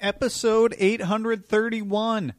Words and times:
episode 0.00 0.74
831. 0.78 2.34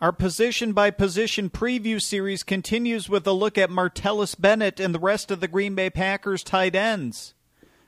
Our 0.00 0.12
position 0.12 0.72
by 0.72 0.90
position 0.90 1.50
preview 1.50 2.00
series 2.00 2.42
continues 2.42 3.08
with 3.08 3.26
a 3.26 3.32
look 3.32 3.56
at 3.56 3.70
Martellus 3.70 4.38
Bennett 4.38 4.80
and 4.80 4.94
the 4.94 4.98
rest 4.98 5.30
of 5.30 5.40
the 5.40 5.48
Green 5.48 5.74
Bay 5.74 5.90
Packers 5.90 6.42
tight 6.42 6.74
ends. 6.74 7.34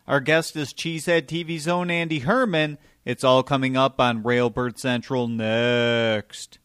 Our 0.07 0.21
guest 0.21 0.57
is 0.57 0.73
Cheesehead 0.73 1.27
TV's 1.27 1.69
own 1.69 1.91
Andy 1.91 2.21
Herman. 2.21 2.79
It's 3.05 3.25
all 3.25 3.43
coming 3.43 3.77
up 3.77 4.01
on 4.01 4.23
Railbird 4.23 4.79
Central 4.79 5.29
next. 5.29 6.59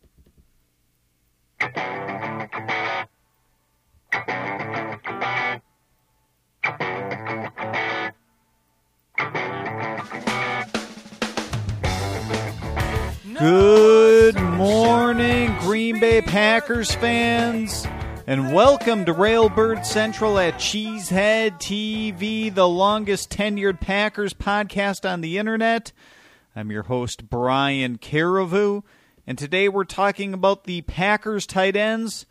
Good 13.42 14.40
morning, 14.40 15.58
Green 15.62 16.00
Bay 16.00 16.22
Packers 16.22 16.91
fans, 16.94 17.88
and 18.27 18.54
welcome 18.54 19.04
to 19.05 19.16
Railbird 19.16 19.84
Central 19.84 20.38
at 20.38 20.59
Cheesehead 20.59 21.54
TV, 21.54 22.54
the 22.54 22.70
longest 22.70 23.31
tenured 23.31 23.81
Packers 23.81 24.36
podcast 24.36 25.12
on 25.12 25.22
the 25.22 25.40
internet. 25.40 25.91
I'm 26.55 26.70
your 26.70 26.84
host, 26.84 27.31
Brian 27.31 27.98
Carriveau, 27.98 28.84
and 29.26 29.40
today 29.40 29.67
we're 29.67 29.86
talking 29.86 30.36
about 30.36 30.66
the 30.66 30.81
Packers 30.81 31.48
tight 31.48 31.76
ends. 31.76 32.28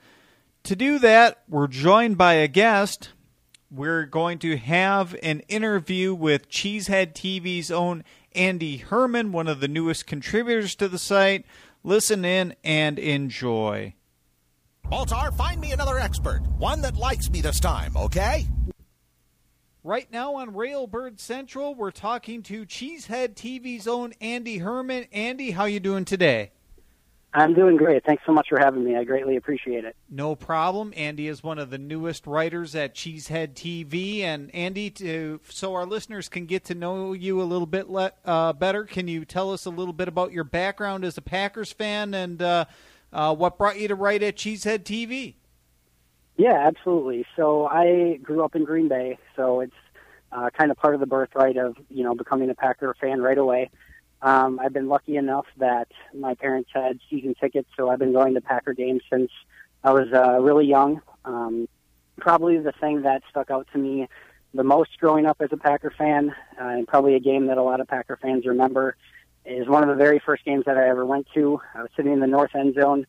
To 0.62 0.76
do 0.76 1.00
that, 1.00 1.42
we're 1.48 1.66
joined 1.66 2.18
by 2.18 2.34
a 2.34 2.46
guest. 2.46 3.08
We're 3.72 4.04
going 4.04 4.40
to 4.40 4.56
have 4.56 5.14
an 5.22 5.40
interview 5.48 6.12
with 6.12 6.50
Cheesehead 6.50 7.12
TV's 7.12 7.70
own 7.70 8.02
Andy 8.34 8.78
Herman, 8.78 9.30
one 9.30 9.46
of 9.46 9.60
the 9.60 9.68
newest 9.68 10.08
contributors 10.08 10.74
to 10.74 10.88
the 10.88 10.98
site. 10.98 11.44
Listen 11.84 12.24
in 12.24 12.56
and 12.64 12.98
enjoy. 12.98 13.94
Baltar, 14.86 15.32
find 15.36 15.60
me 15.60 15.70
another 15.70 16.00
expert. 16.00 16.40
One 16.58 16.80
that 16.80 16.96
likes 16.96 17.30
me 17.30 17.42
this 17.42 17.60
time, 17.60 17.96
okay? 17.96 18.48
Right 19.84 20.10
now 20.10 20.34
on 20.34 20.50
Railbird 20.50 21.20
Central, 21.20 21.76
we're 21.76 21.92
talking 21.92 22.42
to 22.42 22.66
Cheesehead 22.66 23.34
TV's 23.34 23.86
own 23.86 24.14
Andy 24.20 24.58
Herman. 24.58 25.06
Andy, 25.12 25.52
how 25.52 25.66
you 25.66 25.78
doing 25.78 26.04
today? 26.04 26.50
I'm 27.32 27.54
doing 27.54 27.76
great. 27.76 28.04
Thanks 28.04 28.24
so 28.26 28.32
much 28.32 28.48
for 28.48 28.58
having 28.58 28.82
me. 28.82 28.96
I 28.96 29.04
greatly 29.04 29.36
appreciate 29.36 29.84
it. 29.84 29.94
No 30.08 30.34
problem. 30.34 30.92
Andy 30.96 31.28
is 31.28 31.44
one 31.44 31.60
of 31.60 31.70
the 31.70 31.78
newest 31.78 32.26
writers 32.26 32.74
at 32.74 32.94
Cheesehead 32.94 33.54
TV, 33.54 34.22
and 34.22 34.52
Andy, 34.52 34.90
to 34.90 35.38
so 35.48 35.74
our 35.74 35.86
listeners 35.86 36.28
can 36.28 36.46
get 36.46 36.64
to 36.64 36.74
know 36.74 37.12
you 37.12 37.40
a 37.40 37.44
little 37.44 37.66
bit 37.66 37.88
le- 37.88 38.12
uh, 38.24 38.52
better, 38.52 38.84
can 38.84 39.06
you 39.06 39.24
tell 39.24 39.52
us 39.52 39.64
a 39.64 39.70
little 39.70 39.92
bit 39.92 40.08
about 40.08 40.32
your 40.32 40.42
background 40.42 41.04
as 41.04 41.16
a 41.16 41.22
Packers 41.22 41.72
fan 41.72 42.14
and 42.14 42.42
uh, 42.42 42.64
uh, 43.12 43.34
what 43.34 43.56
brought 43.58 43.78
you 43.78 43.86
to 43.86 43.94
write 43.94 44.24
at 44.24 44.36
Cheesehead 44.36 44.80
TV? 44.80 45.34
Yeah, 46.36 46.66
absolutely. 46.66 47.26
So 47.36 47.66
I 47.66 48.18
grew 48.22 48.44
up 48.44 48.56
in 48.56 48.64
Green 48.64 48.88
Bay, 48.88 49.18
so 49.36 49.60
it's 49.60 49.74
uh, 50.32 50.50
kind 50.50 50.70
of 50.70 50.76
part 50.78 50.94
of 50.94 51.00
the 51.00 51.06
birthright 51.06 51.56
of 51.56 51.76
you 51.88 52.02
know 52.02 52.14
becoming 52.14 52.50
a 52.50 52.54
Packer 52.54 52.94
fan 53.00 53.20
right 53.20 53.38
away. 53.38 53.70
Um, 54.22 54.60
I've 54.60 54.72
been 54.72 54.88
lucky 54.88 55.16
enough 55.16 55.46
that 55.56 55.88
my 56.14 56.34
parents 56.34 56.70
had 56.72 57.00
season 57.08 57.34
tickets, 57.40 57.68
so 57.76 57.88
I've 57.88 57.98
been 57.98 58.12
going 58.12 58.34
to 58.34 58.40
Packer 58.40 58.74
games 58.74 59.02
since 59.10 59.30
I 59.82 59.92
was 59.92 60.12
uh, 60.12 60.40
really 60.40 60.66
young. 60.66 61.00
Um, 61.24 61.68
probably 62.18 62.58
the 62.58 62.72
thing 62.72 63.02
that 63.02 63.22
stuck 63.30 63.50
out 63.50 63.66
to 63.72 63.78
me 63.78 64.08
the 64.52 64.64
most 64.64 64.98
growing 64.98 65.26
up 65.26 65.36
as 65.40 65.50
a 65.52 65.56
Packer 65.56 65.92
fan, 65.96 66.34
uh, 66.60 66.64
and 66.64 66.86
probably 66.86 67.14
a 67.14 67.20
game 67.20 67.46
that 67.46 67.58
a 67.58 67.62
lot 67.62 67.80
of 67.80 67.88
Packer 67.88 68.18
fans 68.20 68.46
remember, 68.46 68.96
is 69.44 69.68
one 69.68 69.82
of 69.82 69.88
the 69.88 69.94
very 69.94 70.18
first 70.18 70.44
games 70.44 70.64
that 70.66 70.76
I 70.76 70.88
ever 70.88 71.06
went 71.06 71.26
to. 71.34 71.60
I 71.74 71.82
was 71.82 71.90
sitting 71.96 72.12
in 72.12 72.20
the 72.20 72.26
north 72.26 72.54
end 72.54 72.74
zone. 72.74 73.06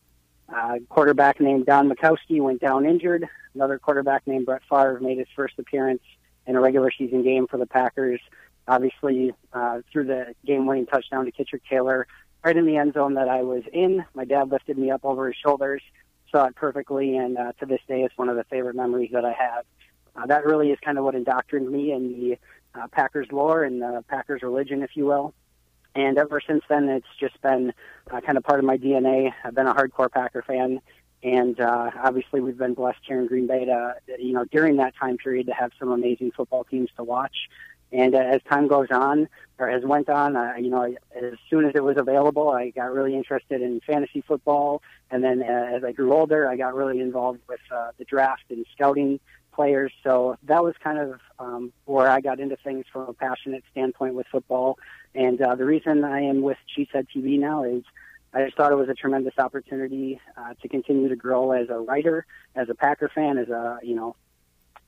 Uh, 0.48 0.78
quarterback 0.88 1.40
named 1.40 1.66
Don 1.66 1.90
Majkowski 1.90 2.40
went 2.40 2.60
down 2.60 2.86
injured. 2.86 3.26
Another 3.54 3.78
quarterback 3.78 4.26
named 4.26 4.46
Brett 4.46 4.62
Favre 4.68 5.00
made 5.00 5.18
his 5.18 5.26
first 5.34 5.58
appearance 5.58 6.02
in 6.46 6.56
a 6.56 6.60
regular 6.60 6.90
season 6.90 7.22
game 7.22 7.46
for 7.46 7.58
the 7.58 7.66
Packers 7.66 8.20
obviously 8.68 9.32
uh, 9.52 9.80
threw 9.92 10.04
the 10.04 10.34
game-winning 10.46 10.86
touchdown 10.86 11.24
to 11.24 11.32
Kitrick 11.32 11.62
Taylor 11.68 12.06
right 12.44 12.56
in 12.56 12.66
the 12.66 12.76
end 12.76 12.94
zone 12.94 13.14
that 13.14 13.28
I 13.28 13.42
was 13.42 13.62
in. 13.72 14.04
My 14.14 14.24
dad 14.24 14.50
lifted 14.50 14.78
me 14.78 14.90
up 14.90 15.04
over 15.04 15.28
his 15.28 15.36
shoulders, 15.36 15.82
saw 16.30 16.46
it 16.46 16.56
perfectly, 16.56 17.16
and 17.16 17.38
uh, 17.38 17.52
to 17.60 17.66
this 17.66 17.80
day, 17.86 18.02
it's 18.02 18.16
one 18.16 18.28
of 18.28 18.36
the 18.36 18.44
favorite 18.44 18.76
memories 18.76 19.10
that 19.12 19.24
I 19.24 19.32
have. 19.32 19.64
Uh, 20.16 20.26
that 20.26 20.44
really 20.44 20.70
is 20.70 20.78
kind 20.84 20.98
of 20.98 21.04
what 21.04 21.14
indoctrinated 21.14 21.72
me 21.72 21.92
in 21.92 22.12
the 22.12 22.38
uh, 22.74 22.88
Packers 22.88 23.28
lore 23.30 23.64
and 23.64 23.80
the 23.80 24.04
Packers 24.08 24.42
religion, 24.42 24.82
if 24.82 24.90
you 24.94 25.06
will. 25.06 25.34
And 25.94 26.16
ever 26.18 26.40
since 26.40 26.64
then, 26.68 26.88
it's 26.88 27.06
just 27.20 27.40
been 27.42 27.72
uh, 28.10 28.20
kind 28.20 28.38
of 28.38 28.44
part 28.44 28.58
of 28.58 28.64
my 28.64 28.78
DNA. 28.78 29.32
I've 29.44 29.54
been 29.54 29.66
a 29.66 29.74
hardcore 29.74 30.10
Packer 30.10 30.42
fan, 30.42 30.80
and 31.22 31.60
uh, 31.60 31.90
obviously 32.02 32.40
we've 32.40 32.56
been 32.56 32.74
blessed 32.74 33.00
here 33.06 33.20
in 33.20 33.26
Green 33.26 33.46
Bay 33.46 33.66
to, 33.66 33.94
you 34.18 34.32
know, 34.32 34.44
during 34.46 34.76
that 34.76 34.94
time 34.96 35.18
period 35.18 35.46
to 35.46 35.52
have 35.52 35.70
some 35.78 35.90
amazing 35.90 36.32
football 36.32 36.64
teams 36.64 36.88
to 36.96 37.04
watch. 37.04 37.36
And 37.92 38.14
uh, 38.14 38.18
as 38.18 38.40
time 38.48 38.68
goes 38.68 38.88
on, 38.90 39.28
or 39.58 39.68
as 39.68 39.84
went 39.84 40.08
on, 40.08 40.34
uh, 40.34 40.54
you 40.58 40.70
know, 40.70 40.82
as 41.14 41.34
soon 41.50 41.66
as 41.66 41.72
it 41.74 41.84
was 41.84 41.96
available, 41.98 42.48
I 42.48 42.70
got 42.70 42.92
really 42.92 43.14
interested 43.14 43.60
in 43.60 43.80
fantasy 43.86 44.22
football. 44.26 44.82
And 45.10 45.22
then 45.22 45.42
uh, 45.42 45.70
as 45.76 45.84
I 45.84 45.92
grew 45.92 46.12
older, 46.12 46.48
I 46.48 46.56
got 46.56 46.74
really 46.74 47.00
involved 47.00 47.40
with 47.48 47.60
uh, 47.70 47.90
the 47.98 48.04
draft 48.04 48.44
and 48.50 48.64
scouting 48.74 49.20
players. 49.52 49.92
So 50.02 50.36
that 50.44 50.64
was 50.64 50.74
kind 50.82 50.98
of 50.98 51.20
um, 51.38 51.72
where 51.84 52.08
I 52.08 52.20
got 52.20 52.40
into 52.40 52.56
things 52.56 52.86
from 52.92 53.02
a 53.02 53.12
passionate 53.12 53.62
standpoint 53.70 54.14
with 54.14 54.26
football. 54.32 54.78
And 55.14 55.40
uh, 55.40 55.54
the 55.54 55.66
reason 55.66 56.04
I 56.04 56.22
am 56.22 56.42
with 56.42 56.56
Cheesehead 56.74 57.06
TV 57.14 57.38
now 57.38 57.64
is 57.64 57.84
I 58.34 58.44
just 58.44 58.56
thought 58.56 58.72
it 58.72 58.76
was 58.76 58.88
a 58.88 58.94
tremendous 58.94 59.34
opportunity 59.38 60.18
uh, 60.36 60.54
to 60.62 60.68
continue 60.68 61.08
to 61.08 61.16
grow 61.16 61.52
as 61.52 61.68
a 61.68 61.78
writer, 61.78 62.24
as 62.56 62.70
a 62.70 62.74
Packer 62.74 63.10
fan, 63.14 63.36
as 63.36 63.50
a 63.50 63.78
you 63.82 63.94
know 63.94 64.16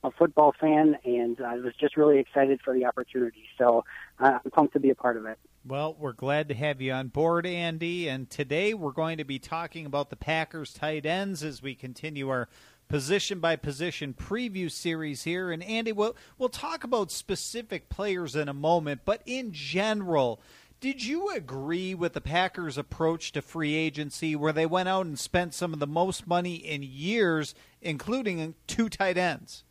a 0.04 0.10
football 0.10 0.54
fan, 0.60 0.98
and 1.04 1.41
I 1.41 1.56
was 1.56 1.72
just 1.81 1.97
really 1.97 2.19
excited 2.19 2.60
for 2.62 2.75
the 2.75 2.84
opportunity. 2.84 3.47
So 3.59 3.84
uh, 4.20 4.38
I'm 4.44 4.50
pumped 4.50 4.75
to 4.75 4.81
be 4.81 4.91
a 4.91 4.94
part 4.94 5.16
of 5.16 5.25
it. 5.25 5.38
Well, 5.66 5.97
we're 5.98 6.12
glad 6.12 6.48
to 6.48 6.54
have 6.54 6.82
you 6.82 6.92
on 6.92 7.09
board, 7.09 7.47
Andy. 7.47 8.06
And 8.09 8.28
today 8.28 8.75
we're 8.75 8.93
going 8.93 9.16
to 9.16 9.25
be 9.25 9.38
talking 9.38 9.87
about 9.87 10.10
the 10.10 10.16
Packers 10.16 10.75
tight 10.75 11.06
ends 11.06 11.43
as 11.43 11.62
we 11.62 11.75
continue 11.75 12.28
our 12.28 12.48
position 12.87 13.41
by 13.41 13.56
position 13.56 14.12
preview 14.12 14.70
series 14.70 15.25
here. 15.25 15.50
And 15.50 15.62
Andy, 15.62 15.91
we'll, 15.91 16.14
we'll 16.37 16.50
talk 16.50 16.84
about 16.84 17.10
specific 17.10 17.88
players 17.88 18.37
in 18.37 18.47
a 18.47 18.54
moment, 18.54 19.00
but 19.06 19.22
in 19.25 19.53
general, 19.53 20.38
did 20.81 21.03
you 21.03 21.31
agree 21.31 21.94
with 21.94 22.12
the 22.12 22.20
Packers' 22.20 22.76
approach 22.76 23.32
to 23.32 23.41
free 23.41 23.75
agency 23.75 24.37
where 24.37 24.53
they 24.53 24.66
went 24.66 24.91
out 24.91 25.06
and 25.06 25.19
spent 25.19 25.54
some 25.54 25.72
of 25.72 25.78
the 25.78 25.87
most 25.87 26.26
money 26.26 26.56
in 26.56 26.82
years, 26.82 27.54
including 27.81 28.54
two 28.66 28.91
tight 28.91 29.16
ends? 29.16 29.63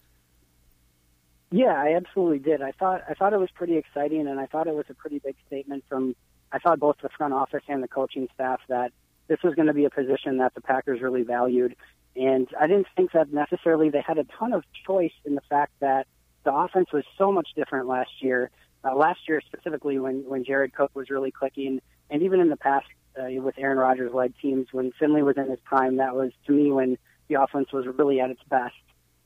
Yeah, 1.56 1.80
I 1.80 1.94
absolutely 1.94 2.40
did. 2.40 2.64
I 2.64 2.72
thought 2.72 3.04
I 3.08 3.14
thought 3.14 3.32
it 3.32 3.40
was 3.40 3.52
pretty 3.54 3.78
exciting, 3.78 4.28
and 4.28 4.40
I 4.40 4.48
thought 4.48 4.66
it 4.66 4.74
was 4.74 4.88
a 4.90 4.96
pretty 4.96 5.20
big 5.20 5.36
statement 5.46 5.84
from 5.88 6.16
I 6.52 6.58
thought 6.58 6.80
both 6.80 6.96
the 7.04 7.10
front 7.16 7.32
office 7.32 7.62
and 7.68 7.84
the 7.84 7.88
coaching 7.88 8.28
staff 8.34 8.60
that 8.70 8.92
this 9.28 9.38
was 9.44 9.54
going 9.54 9.68
to 9.68 9.74
be 9.74 9.86
a 9.86 9.92
position 9.92 10.38
that 10.38 10.56
the 10.56 10.62
Packers 10.62 11.00
really 11.00 11.22
valued. 11.22 11.76
And 12.16 12.48
I 12.60 12.66
didn't 12.66 12.88
think 12.96 13.12
that 13.12 13.32
necessarily 13.32 13.92
they 13.92 14.02
had 14.02 14.18
a 14.18 14.24
ton 14.24 14.52
of 14.52 14.64
choice 14.84 15.12
in 15.26 15.36
the 15.36 15.44
fact 15.48 15.74
that 15.80 16.08
the 16.44 16.52
offense 16.52 16.92
was 16.92 17.04
so 17.20 17.32
much 17.32 17.50
different 17.56 17.88
last 17.88 18.24
year. 18.24 18.50
Uh, 18.84 18.96
last 18.96 19.20
year 19.28 19.40
specifically, 19.40 20.00
when 20.00 20.28
when 20.28 20.44
Jared 20.44 20.74
Cook 20.74 20.90
was 20.96 21.12
really 21.12 21.30
clicking, 21.30 21.82
and 22.10 22.24
even 22.24 22.40
in 22.40 22.50
the 22.50 22.58
past 22.58 22.88
uh, 23.16 23.30
with 23.44 23.60
Aaron 23.60 23.78
Rodgers 23.78 24.12
led 24.12 24.34
teams, 24.42 24.70
when 24.72 24.92
Finley 24.94 25.22
was 25.22 25.38
in 25.38 25.52
his 25.52 25.60
prime, 25.64 25.98
that 25.98 26.16
was 26.16 26.32
to 26.48 26.52
me 26.52 26.72
when 26.72 26.98
the 27.28 27.36
offense 27.36 27.72
was 27.72 27.86
really 27.86 28.20
at 28.20 28.32
its 28.32 28.42
best. 28.50 28.74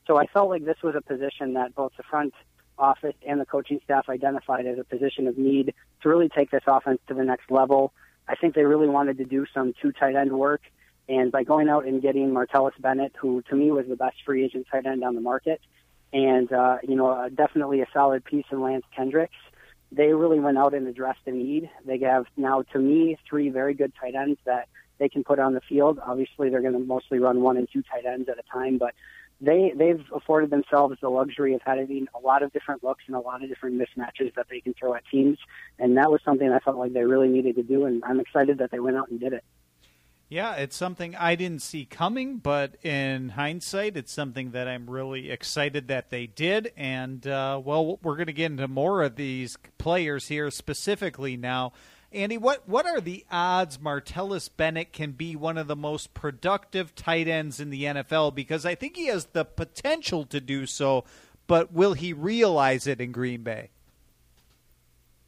So 0.08 0.16
I 0.16 0.26
felt 0.26 0.48
like 0.48 0.64
this 0.64 0.82
was 0.82 0.94
a 0.96 1.02
position 1.02 1.52
that 1.52 1.74
both 1.74 1.92
the 1.98 2.02
front 2.02 2.32
office 2.78 3.14
and 3.26 3.38
the 3.38 3.44
coaching 3.44 3.78
staff 3.84 4.08
identified 4.08 4.66
as 4.66 4.78
a 4.78 4.84
position 4.84 5.28
of 5.28 5.36
need 5.36 5.74
to 6.02 6.08
really 6.08 6.30
take 6.30 6.50
this 6.50 6.62
offense 6.66 6.98
to 7.08 7.14
the 7.14 7.24
next 7.24 7.50
level. 7.50 7.92
I 8.26 8.34
think 8.34 8.54
they 8.54 8.64
really 8.64 8.88
wanted 8.88 9.18
to 9.18 9.24
do 9.24 9.44
some 9.52 9.74
two 9.82 9.92
tight 9.92 10.16
end 10.16 10.32
work. 10.32 10.62
And 11.10 11.30
by 11.30 11.44
going 11.44 11.68
out 11.68 11.86
and 11.86 12.00
getting 12.00 12.30
Martellus 12.30 12.72
Bennett, 12.80 13.12
who 13.20 13.42
to 13.50 13.54
me 13.54 13.70
was 13.70 13.86
the 13.86 13.96
best 13.96 14.16
free 14.24 14.44
agent 14.44 14.66
tight 14.70 14.86
end 14.86 15.04
on 15.04 15.14
the 15.14 15.20
market, 15.20 15.60
and, 16.12 16.50
uh, 16.52 16.78
you 16.82 16.96
know, 16.96 17.08
uh, 17.08 17.28
definitely 17.28 17.82
a 17.82 17.86
solid 17.92 18.24
piece 18.24 18.46
in 18.50 18.62
Lance 18.62 18.84
Kendricks, 18.96 19.36
they 19.92 20.14
really 20.14 20.40
went 20.40 20.56
out 20.56 20.72
and 20.72 20.86
addressed 20.86 21.20
the 21.26 21.32
need. 21.32 21.68
They 21.84 21.98
have 22.00 22.26
now, 22.36 22.62
to 22.72 22.78
me, 22.78 23.18
three 23.28 23.50
very 23.50 23.74
good 23.74 23.92
tight 24.00 24.14
ends 24.14 24.38
that 24.46 24.68
they 24.98 25.08
can 25.10 25.22
put 25.22 25.38
on 25.38 25.52
the 25.52 25.60
field. 25.60 25.98
Obviously, 26.02 26.48
they're 26.48 26.62
going 26.62 26.74
to 26.74 26.78
mostly 26.78 27.18
run 27.18 27.40
one 27.42 27.58
and 27.58 27.68
two 27.70 27.82
tight 27.82 28.06
ends 28.06 28.28
at 28.28 28.38
a 28.38 28.42
time, 28.50 28.78
but 28.78 28.94
they 29.40 29.72
they've 29.76 30.04
afforded 30.14 30.50
themselves 30.50 30.96
the 31.00 31.08
luxury 31.08 31.54
of 31.54 31.60
having 31.64 32.08
a 32.14 32.18
lot 32.18 32.42
of 32.42 32.52
different 32.52 32.82
looks 32.82 33.04
and 33.06 33.16
a 33.16 33.20
lot 33.20 33.42
of 33.42 33.48
different 33.48 33.80
mismatches 33.80 34.34
that 34.34 34.46
they 34.50 34.60
can 34.60 34.74
throw 34.74 34.94
at 34.94 35.04
teams, 35.10 35.38
and 35.78 35.96
that 35.96 36.10
was 36.10 36.20
something 36.24 36.50
I 36.50 36.58
felt 36.58 36.76
like 36.76 36.92
they 36.92 37.04
really 37.04 37.28
needed 37.28 37.56
to 37.56 37.62
do, 37.62 37.84
and 37.84 38.02
I'm 38.04 38.20
excited 38.20 38.58
that 38.58 38.70
they 38.70 38.80
went 38.80 38.96
out 38.96 39.10
and 39.10 39.20
did 39.20 39.32
it. 39.32 39.44
Yeah, 40.30 40.56
it's 40.56 40.76
something 40.76 41.16
I 41.16 41.36
didn't 41.36 41.62
see 41.62 41.86
coming, 41.86 42.36
but 42.36 42.76
in 42.84 43.30
hindsight, 43.30 43.96
it's 43.96 44.12
something 44.12 44.50
that 44.50 44.68
I'm 44.68 44.90
really 44.90 45.30
excited 45.30 45.88
that 45.88 46.10
they 46.10 46.26
did. 46.26 46.70
And, 46.76 47.26
uh, 47.26 47.62
well, 47.64 47.98
we're 48.02 48.16
going 48.16 48.26
to 48.26 48.34
get 48.34 48.50
into 48.50 48.68
more 48.68 49.02
of 49.02 49.16
these 49.16 49.56
players 49.78 50.28
here 50.28 50.50
specifically 50.50 51.38
now. 51.38 51.72
Andy, 52.12 52.38
what, 52.38 52.66
what 52.66 52.86
are 52.86 53.00
the 53.00 53.24
odds 53.30 53.78
Martellus 53.78 54.48
Bennett 54.54 54.92
can 54.92 55.12
be 55.12 55.36
one 55.36 55.58
of 55.58 55.66
the 55.66 55.76
most 55.76 56.14
productive 56.14 56.94
tight 56.94 57.28
ends 57.28 57.60
in 57.60 57.68
the 57.68 57.84
NFL? 57.84 58.34
Because 58.34 58.64
I 58.64 58.74
think 58.74 58.96
he 58.96 59.06
has 59.06 59.26
the 59.26 59.44
potential 59.44 60.24
to 60.26 60.40
do 60.40 60.64
so, 60.64 61.04
but 61.46 61.72
will 61.72 61.92
he 61.92 62.14
realize 62.14 62.86
it 62.86 63.00
in 63.00 63.12
Green 63.12 63.42
Bay? 63.42 63.68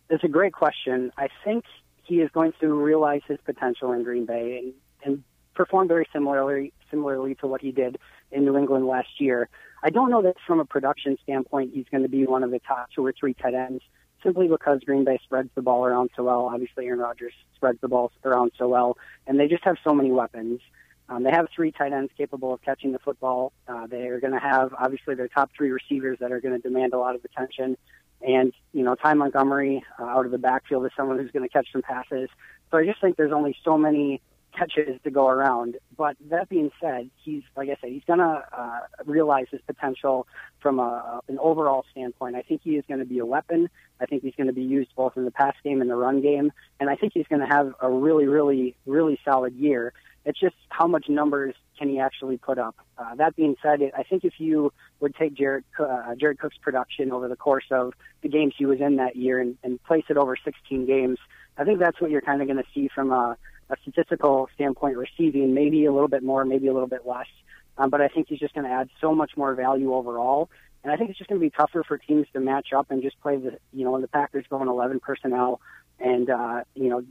It's 0.08 0.24
a 0.24 0.28
great 0.28 0.54
question. 0.54 1.12
I 1.18 1.28
think 1.44 1.64
he 2.04 2.20
is 2.20 2.30
going 2.30 2.54
to 2.60 2.72
realize 2.72 3.20
his 3.28 3.38
potential 3.44 3.92
in 3.92 4.02
Green 4.02 4.24
Bay 4.24 4.58
and, 4.58 4.72
and 5.04 5.24
perform 5.54 5.86
very 5.86 6.06
similarly 6.12 6.72
similarly 6.90 7.36
to 7.36 7.46
what 7.46 7.60
he 7.60 7.70
did 7.70 7.98
in 8.32 8.44
New 8.44 8.56
England 8.56 8.86
last 8.86 9.20
year. 9.20 9.48
I 9.82 9.90
don't 9.90 10.10
know 10.10 10.22
that 10.22 10.34
from 10.44 10.58
a 10.58 10.64
production 10.64 11.16
standpoint 11.22 11.72
he's 11.72 11.86
going 11.90 12.02
to 12.02 12.08
be 12.08 12.26
one 12.26 12.42
of 12.42 12.50
the 12.50 12.58
top 12.58 12.88
two 12.94 13.06
or 13.06 13.12
three 13.12 13.34
tight 13.34 13.54
ends 13.54 13.82
simply 14.22 14.48
because 14.48 14.80
Green 14.84 15.04
Bay 15.04 15.18
spreads 15.22 15.50
the 15.54 15.62
ball 15.62 15.84
around 15.84 16.10
so 16.16 16.24
well. 16.24 16.50
Obviously, 16.52 16.86
Aaron 16.86 17.00
Rodgers 17.00 17.32
spreads 17.54 17.80
the 17.80 17.88
ball 17.88 18.12
around 18.24 18.52
so 18.58 18.68
well, 18.68 18.96
and 19.26 19.38
they 19.38 19.48
just 19.48 19.64
have 19.64 19.76
so 19.84 19.94
many 19.94 20.10
weapons. 20.10 20.60
Um, 21.08 21.24
they 21.24 21.30
have 21.30 21.48
three 21.54 21.72
tight 21.72 21.92
ends 21.92 22.12
capable 22.16 22.54
of 22.54 22.62
catching 22.62 22.92
the 22.92 23.00
football. 23.00 23.52
Uh, 23.66 23.86
they 23.88 24.06
are 24.06 24.20
going 24.20 24.32
to 24.32 24.38
have 24.38 24.72
obviously 24.78 25.16
their 25.16 25.26
top 25.26 25.50
three 25.56 25.70
receivers 25.70 26.18
that 26.20 26.30
are 26.30 26.40
going 26.40 26.54
to 26.54 26.60
demand 26.60 26.92
a 26.94 26.98
lot 26.98 27.16
of 27.16 27.24
attention. 27.24 27.76
And, 28.22 28.52
you 28.72 28.84
know, 28.84 28.94
Ty 28.94 29.14
Montgomery 29.14 29.82
uh, 29.98 30.04
out 30.04 30.24
of 30.24 30.30
the 30.30 30.38
backfield 30.38 30.86
is 30.86 30.92
someone 30.96 31.18
who's 31.18 31.30
going 31.32 31.42
to 31.42 31.52
catch 31.52 31.66
some 31.72 31.82
passes. 31.82 32.28
So 32.70 32.78
I 32.78 32.84
just 32.84 33.00
think 33.00 33.16
there's 33.16 33.32
only 33.32 33.56
so 33.64 33.76
many 33.76 34.20
catches 34.56 35.00
to 35.04 35.10
go 35.10 35.28
around. 35.28 35.76
But 35.96 36.16
that 36.30 36.48
being 36.48 36.70
said, 36.80 37.10
he's, 37.22 37.42
like 37.56 37.68
I 37.68 37.76
said, 37.80 37.90
he's 37.90 38.04
going 38.06 38.18
to 38.18 38.44
uh, 38.52 38.80
realize 39.04 39.46
his 39.50 39.60
potential 39.66 40.26
from 40.60 40.78
a, 40.78 41.20
an 41.28 41.38
overall 41.38 41.84
standpoint. 41.90 42.36
I 42.36 42.42
think 42.42 42.62
he 42.62 42.76
is 42.76 42.84
going 42.88 43.00
to 43.00 43.06
be 43.06 43.18
a 43.18 43.26
weapon. 43.26 43.68
I 44.00 44.06
think 44.06 44.22
he's 44.22 44.34
going 44.34 44.46
to 44.46 44.52
be 44.52 44.62
used 44.62 44.90
both 44.96 45.16
in 45.16 45.24
the 45.24 45.30
pass 45.30 45.54
game 45.62 45.80
and 45.80 45.90
the 45.90 45.96
run 45.96 46.20
game. 46.20 46.52
And 46.78 46.88
I 46.90 46.96
think 46.96 47.12
he's 47.14 47.26
going 47.26 47.40
to 47.40 47.46
have 47.46 47.74
a 47.80 47.90
really, 47.90 48.26
really, 48.26 48.76
really 48.86 49.18
solid 49.24 49.54
year. 49.54 49.92
It's 50.24 50.38
just 50.38 50.56
how 50.68 50.86
much 50.86 51.08
numbers 51.08 51.54
can 51.78 51.88
he 51.88 51.98
actually 51.98 52.36
put 52.36 52.58
up. 52.58 52.76
Uh, 52.98 53.14
that 53.14 53.36
being 53.36 53.56
said, 53.62 53.80
I 53.96 54.02
think 54.02 54.24
if 54.24 54.34
you 54.38 54.70
would 55.00 55.14
take 55.14 55.32
Jared 55.32 55.64
uh, 55.78 56.14
Jared 56.14 56.38
Cook's 56.38 56.58
production 56.58 57.10
over 57.10 57.26
the 57.26 57.36
course 57.36 57.64
of 57.70 57.94
the 58.20 58.28
games 58.28 58.52
he 58.58 58.66
was 58.66 58.80
in 58.80 58.96
that 58.96 59.16
year 59.16 59.40
and, 59.40 59.56
and 59.64 59.82
place 59.84 60.04
it 60.10 60.18
over 60.18 60.36
16 60.36 60.84
games, 60.84 61.18
I 61.56 61.64
think 61.64 61.78
that's 61.78 62.00
what 62.00 62.10
you're 62.10 62.20
kind 62.20 62.42
of 62.42 62.48
going 62.48 62.58
to 62.58 62.68
see 62.74 62.90
from 62.94 63.12
a, 63.12 63.38
a 63.70 63.76
statistical 63.82 64.48
standpoint, 64.54 64.96
receiving 64.96 65.54
maybe 65.54 65.84
a 65.84 65.92
little 65.92 66.08
bit 66.08 66.22
more, 66.22 66.44
maybe 66.44 66.66
a 66.66 66.72
little 66.72 66.88
bit 66.88 67.06
less. 67.06 67.28
Um, 67.78 67.88
but 67.90 68.00
I 68.00 68.08
think 68.08 68.28
he's 68.28 68.38
just 68.38 68.54
going 68.54 68.66
to 68.66 68.72
add 68.72 68.90
so 69.00 69.14
much 69.14 69.32
more 69.36 69.54
value 69.54 69.94
overall. 69.94 70.50
And 70.82 70.92
I 70.92 70.96
think 70.96 71.10
it's 71.10 71.18
just 71.18 71.28
going 71.28 71.40
to 71.40 71.44
be 71.44 71.50
tougher 71.50 71.84
for 71.86 71.98
teams 71.98 72.26
to 72.32 72.40
match 72.40 72.68
up 72.76 72.90
and 72.90 73.02
just 73.02 73.20
play 73.20 73.36
the, 73.36 73.58
you 73.72 73.84
know, 73.84 73.92
when 73.92 74.02
the 74.02 74.08
Packers 74.08 74.44
go 74.48 74.60
in 74.62 74.68
11 74.68 75.00
personnel 75.00 75.60
and, 75.98 76.28
uh, 76.30 76.64
you 76.74 76.88
know, 76.88 77.04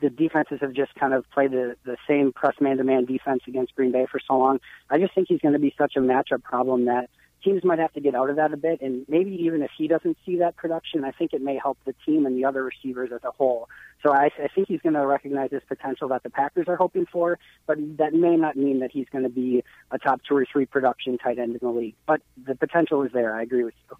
the 0.00 0.10
defenses 0.10 0.58
have 0.60 0.72
just 0.72 0.94
kind 0.94 1.14
of 1.14 1.28
played 1.30 1.52
the, 1.52 1.76
the 1.84 1.96
same 2.08 2.32
press 2.32 2.54
man 2.60 2.76
to 2.78 2.84
man 2.84 3.04
defense 3.04 3.42
against 3.46 3.74
Green 3.74 3.92
Bay 3.92 4.06
for 4.10 4.20
so 4.26 4.36
long. 4.36 4.60
I 4.90 4.98
just 4.98 5.14
think 5.14 5.28
he's 5.28 5.40
going 5.40 5.54
to 5.54 5.60
be 5.60 5.74
such 5.78 5.94
a 5.96 6.00
matchup 6.00 6.42
problem 6.42 6.86
that 6.86 7.08
teams 7.46 7.62
might 7.64 7.78
have 7.78 7.92
to 7.92 8.00
get 8.00 8.14
out 8.14 8.28
of 8.28 8.36
that 8.36 8.52
a 8.52 8.56
bit. 8.56 8.80
And 8.82 9.06
maybe 9.08 9.30
even 9.44 9.62
if 9.62 9.70
he 9.78 9.86
doesn't 9.86 10.16
see 10.26 10.36
that 10.38 10.56
production, 10.56 11.04
I 11.04 11.12
think 11.12 11.32
it 11.32 11.40
may 11.40 11.56
help 11.56 11.78
the 11.84 11.94
team 12.04 12.26
and 12.26 12.36
the 12.36 12.44
other 12.44 12.64
receivers 12.64 13.10
as 13.14 13.22
a 13.22 13.30
whole. 13.30 13.68
So 14.02 14.12
I, 14.12 14.30
I 14.42 14.48
think 14.52 14.68
he's 14.68 14.80
going 14.80 14.94
to 14.94 15.06
recognize 15.06 15.50
this 15.50 15.62
potential 15.66 16.08
that 16.08 16.24
the 16.24 16.30
Packers 16.30 16.66
are 16.68 16.76
hoping 16.76 17.06
for, 17.06 17.38
but 17.66 17.78
that 17.98 18.12
may 18.12 18.36
not 18.36 18.56
mean 18.56 18.80
that 18.80 18.90
he's 18.90 19.06
going 19.10 19.24
to 19.24 19.30
be 19.30 19.62
a 19.90 19.98
top 19.98 20.20
two 20.28 20.36
or 20.36 20.46
three 20.50 20.66
production 20.66 21.18
tight 21.18 21.38
end 21.38 21.52
in 21.52 21.60
the 21.62 21.70
league. 21.70 21.94
But 22.06 22.20
the 22.44 22.56
potential 22.56 23.02
is 23.02 23.12
there. 23.12 23.34
I 23.34 23.42
agree 23.42 23.64
with 23.64 23.74
you. 23.88 23.96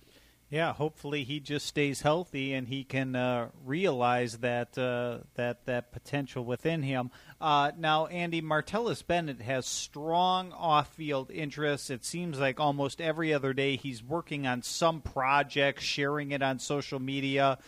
Yeah, 0.49 0.73
hopefully 0.75 1.25
he 1.25 1.41
just 1.41 1.67
stays 1.67 2.03
healthy 2.03 2.55
and 2.55 2.69
he 2.69 2.85
can 2.85 3.17
uh, 3.17 3.49
realize 3.65 4.39
that 4.39 4.79
uh, 4.79 5.25
that 5.35 5.67
that 5.67 5.91
potential 5.91 6.45
within 6.45 6.85
him. 6.85 7.11
Uh, 7.41 7.73
now, 7.77 8.07
Andy 8.07 8.41
Martellus 8.41 9.05
Bennett 9.05 9.41
has 9.41 9.67
strong 9.67 10.53
off-field 10.53 11.33
interests. 11.33 11.91
It 11.91 12.05
seems 12.05 12.39
like 12.39 12.61
almost 12.61 13.01
every 13.01 13.35
other 13.35 13.53
day 13.53 13.75
he's 13.75 14.05
working 14.05 14.47
on 14.47 14.63
some 14.63 15.01
project, 15.01 15.83
sharing 15.83 16.31
it 16.31 16.43
on 16.43 16.61
social 16.61 17.01
media. 17.01 17.59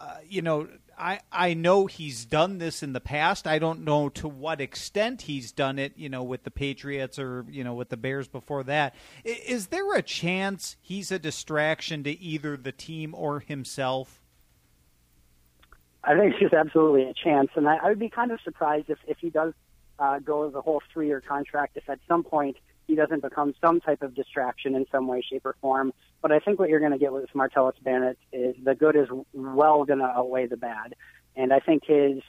Uh, 0.00 0.16
you 0.26 0.40
know, 0.40 0.66
I 0.98 1.20
I 1.30 1.52
know 1.52 1.84
he's 1.84 2.24
done 2.24 2.56
this 2.56 2.82
in 2.82 2.94
the 2.94 3.00
past. 3.00 3.46
I 3.46 3.58
don't 3.58 3.84
know 3.84 4.08
to 4.10 4.28
what 4.28 4.60
extent 4.60 5.22
he's 5.22 5.52
done 5.52 5.78
it. 5.78 5.92
You 5.96 6.08
know, 6.08 6.22
with 6.22 6.44
the 6.44 6.50
Patriots 6.50 7.18
or 7.18 7.44
you 7.50 7.62
know 7.62 7.74
with 7.74 7.90
the 7.90 7.98
Bears 7.98 8.26
before 8.26 8.62
that. 8.64 8.94
Is 9.24 9.66
there 9.66 9.94
a 9.94 10.00
chance 10.00 10.76
he's 10.80 11.12
a 11.12 11.18
distraction 11.18 12.02
to 12.04 12.18
either 12.18 12.56
the 12.56 12.72
team 12.72 13.14
or 13.14 13.40
himself? 13.40 14.22
I 16.02 16.16
think 16.16 16.34
there's 16.40 16.54
absolutely 16.54 17.02
a 17.02 17.14
chance, 17.14 17.50
and 17.54 17.68
I, 17.68 17.76
I 17.76 17.88
would 17.90 17.98
be 17.98 18.08
kind 18.08 18.30
of 18.30 18.40
surprised 18.40 18.88
if 18.88 18.98
if 19.06 19.18
he 19.18 19.28
does 19.28 19.52
uh, 19.98 20.18
go 20.18 20.48
the 20.48 20.62
whole 20.62 20.82
three 20.92 21.08
year 21.08 21.20
contract. 21.20 21.76
If 21.76 21.90
at 21.90 21.98
some 22.08 22.24
point 22.24 22.56
he 22.90 22.96
doesn't 22.96 23.22
become 23.22 23.54
some 23.60 23.80
type 23.80 24.02
of 24.02 24.14
distraction 24.14 24.74
in 24.74 24.84
some 24.90 25.06
way, 25.06 25.22
shape, 25.22 25.46
or 25.46 25.54
form. 25.60 25.92
But 26.20 26.32
I 26.32 26.40
think 26.40 26.58
what 26.58 26.68
you're 26.68 26.80
going 26.80 26.90
to 26.90 26.98
get 26.98 27.12
with 27.12 27.30
Martellus 27.34 27.80
Bennett 27.82 28.18
is 28.32 28.56
the 28.62 28.74
good 28.74 28.96
is 28.96 29.06
well 29.32 29.84
going 29.84 30.00
to 30.00 30.06
outweigh 30.06 30.46
the 30.46 30.56
bad. 30.56 30.96
And 31.36 31.52
I 31.52 31.60
think 31.60 31.84
his, 31.86 32.20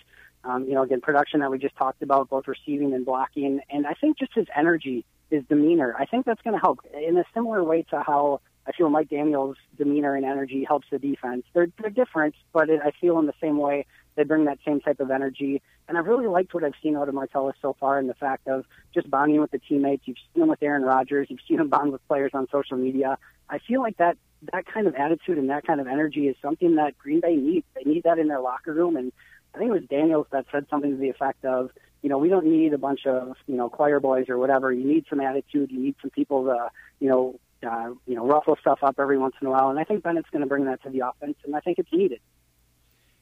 um, 0.43 0.65
you 0.65 0.75
know, 0.75 0.83
again, 0.83 1.01
production 1.01 1.39
that 1.39 1.49
we 1.49 1.57
just 1.57 1.75
talked 1.75 2.03
about, 2.03 2.29
both 2.29 2.47
receiving 2.47 2.93
and 2.93 3.03
blocking, 3.03 3.61
and 3.71 3.87
I 3.87 3.93
think 3.93 4.19
just 4.19 4.35
his 4.35 4.45
energy, 4.55 5.03
his 5.31 5.43
demeanor, 5.49 5.95
I 5.97 6.05
think 6.05 6.27
that's 6.27 6.41
going 6.43 6.53
to 6.55 6.61
help 6.61 6.81
in 6.93 7.17
a 7.17 7.23
similar 7.33 7.63
way 7.63 7.81
to 7.89 8.03
how 8.03 8.41
I 8.67 8.71
feel 8.73 8.89
Mike 8.89 9.09
Daniels' 9.09 9.57
demeanor 9.77 10.15
and 10.15 10.25
energy 10.25 10.63
helps 10.67 10.87
the 10.91 10.99
defense. 10.99 11.43
They're, 11.53 11.67
they're 11.79 11.89
different, 11.89 12.35
but 12.53 12.69
it, 12.69 12.81
I 12.83 12.91
feel 12.91 13.17
in 13.19 13.25
the 13.25 13.33
same 13.41 13.57
way 13.57 13.85
they 14.15 14.23
bring 14.23 14.45
that 14.45 14.59
same 14.65 14.81
type 14.81 14.99
of 14.99 15.09
energy. 15.09 15.61
And 15.87 15.97
I've 15.97 16.05
really 16.05 16.27
liked 16.27 16.53
what 16.53 16.63
I've 16.63 16.73
seen 16.81 16.95
out 16.95 17.09
of 17.09 17.15
Martellus 17.15 17.53
so 17.61 17.75
far 17.79 17.99
in 17.99 18.07
the 18.07 18.13
fact 18.13 18.47
of 18.47 18.65
just 18.93 19.09
bonding 19.09 19.41
with 19.41 19.51
the 19.51 19.59
teammates. 19.59 20.03
You've 20.05 20.17
seen 20.33 20.43
him 20.43 20.49
with 20.49 20.61
Aaron 20.61 20.83
Rodgers. 20.83 21.27
You've 21.29 21.39
seen 21.47 21.59
him 21.59 21.69
bond 21.69 21.91
with 21.91 22.05
players 22.07 22.31
on 22.33 22.47
social 22.51 22.77
media. 22.77 23.17
I 23.49 23.59
feel 23.59 23.81
like 23.81 23.97
that 23.97 24.17
that 24.53 24.65
kind 24.65 24.87
of 24.87 24.95
attitude 24.95 25.37
and 25.37 25.49
that 25.49 25.65
kind 25.65 25.79
of 25.79 25.87
energy 25.87 26.27
is 26.27 26.35
something 26.41 26.75
that 26.75 26.97
Green 26.97 27.19
Bay 27.19 27.35
needs. 27.35 27.65
They 27.75 27.83
need 27.89 28.03
that 28.03 28.17
in 28.17 28.27
their 28.27 28.39
locker 28.39 28.73
room. 28.73 28.95
And 28.95 29.11
I 29.53 29.59
think 29.59 29.69
it 29.69 29.73
was 29.73 29.83
Daniels 29.83 30.27
that 30.31 30.45
said 30.51 30.65
something 30.69 30.91
to 30.91 30.97
the 30.97 31.09
effect 31.09 31.45
of, 31.45 31.69
you 32.01 32.09
know, 32.09 32.17
we 32.17 32.29
don't 32.29 32.47
need 32.47 32.73
a 32.73 32.77
bunch 32.77 33.05
of, 33.05 33.35
you 33.45 33.55
know, 33.55 33.69
choir 33.69 33.99
boys 33.99 34.29
or 34.29 34.37
whatever. 34.37 34.71
You 34.71 34.83
need 34.83 35.05
some 35.09 35.19
attitude. 35.19 35.71
You 35.71 35.79
need 35.79 35.95
some 36.01 36.09
people 36.09 36.45
to, 36.45 36.69
you 36.99 37.09
know, 37.09 37.39
uh, 37.63 37.91
you 38.05 38.15
know, 38.15 38.25
ruffle 38.25 38.57
stuff 38.59 38.79
up 38.81 38.95
every 38.99 39.17
once 39.17 39.35
in 39.41 39.47
a 39.47 39.49
while. 39.49 39.69
And 39.69 39.79
I 39.79 39.83
think 39.83 40.03
Bennett's 40.03 40.29
going 40.31 40.41
to 40.41 40.47
bring 40.47 40.65
that 40.65 40.81
to 40.83 40.89
the 40.89 40.99
offense, 40.99 41.37
and 41.45 41.55
I 41.55 41.59
think 41.59 41.79
it's 41.79 41.91
needed. 41.91 42.19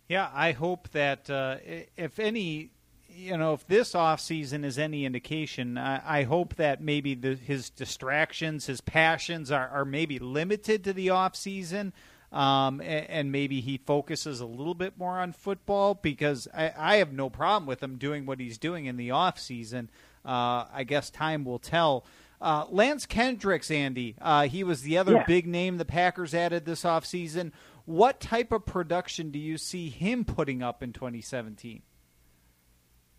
Yeah, 0.08 0.30
I 0.34 0.54
hope 0.54 0.90
that 0.90 1.30
uh, 1.30 1.58
if 1.96 2.18
any, 2.18 2.72
you 3.10 3.38
know, 3.38 3.54
if 3.54 3.68
this 3.68 3.94
off 3.94 4.20
season 4.20 4.66
is 4.66 4.80
any 4.80 5.06
indication, 5.06 5.78
I, 5.78 6.20
I 6.20 6.24
hope 6.24 6.56
that 6.56 6.82
maybe 6.82 7.14
the, 7.14 7.36
his 7.36 7.70
distractions, 7.70 8.66
his 8.66 8.82
passions 8.82 9.52
are, 9.52 9.68
are 9.70 9.86
maybe 9.86 10.18
limited 10.18 10.84
to 10.86 10.94
the 10.94 11.12
off 11.12 11.36
season. 11.36 11.94
Um, 12.32 12.80
and, 12.82 13.10
and, 13.10 13.32
maybe 13.32 13.60
he 13.60 13.78
focuses 13.78 14.40
a 14.40 14.46
little 14.46 14.76
bit 14.76 15.00
more 15.00 15.18
on 15.18 15.34
football 15.34 15.96
because 15.96 16.48
I, 16.54 16.72
I 16.78 16.96
have 16.98 17.12
no 17.12 17.28
problem 17.28 17.66
with 17.66 17.82
him 17.82 17.98
doing 17.98 18.28
what 18.28 18.40
he's 18.40 18.60
doing 18.60 18.86
in 18.86 18.98
the 18.98 19.10
off 19.10 19.40
season. 19.40 19.90
Uh, 20.24 20.66
I 20.72 20.84
guess 20.86 21.10
time 21.10 21.44
will 21.44 21.58
tell. 21.58 22.06
Uh, 22.42 22.66
Lance 22.70 23.06
Kendricks, 23.06 23.70
Andy, 23.70 24.16
uh, 24.22 24.48
he 24.48 24.64
was 24.64 24.82
the 24.82 24.98
other 24.98 25.14
yeah. 25.14 25.26
big 25.26 25.46
name 25.46 25.78
the 25.78 25.86
Packers 25.86 26.34
added 26.34 26.66
this 26.66 26.84
offseason. 26.84 27.52
What 27.86 28.20
type 28.20 28.52
of 28.52 28.66
production 28.66 29.32
do 29.32 29.40
you 29.40 29.58
see 29.58 29.90
him 29.90 30.24
putting 30.24 30.64
up 30.64 30.82
in 30.82 30.94
2017? 30.94 31.82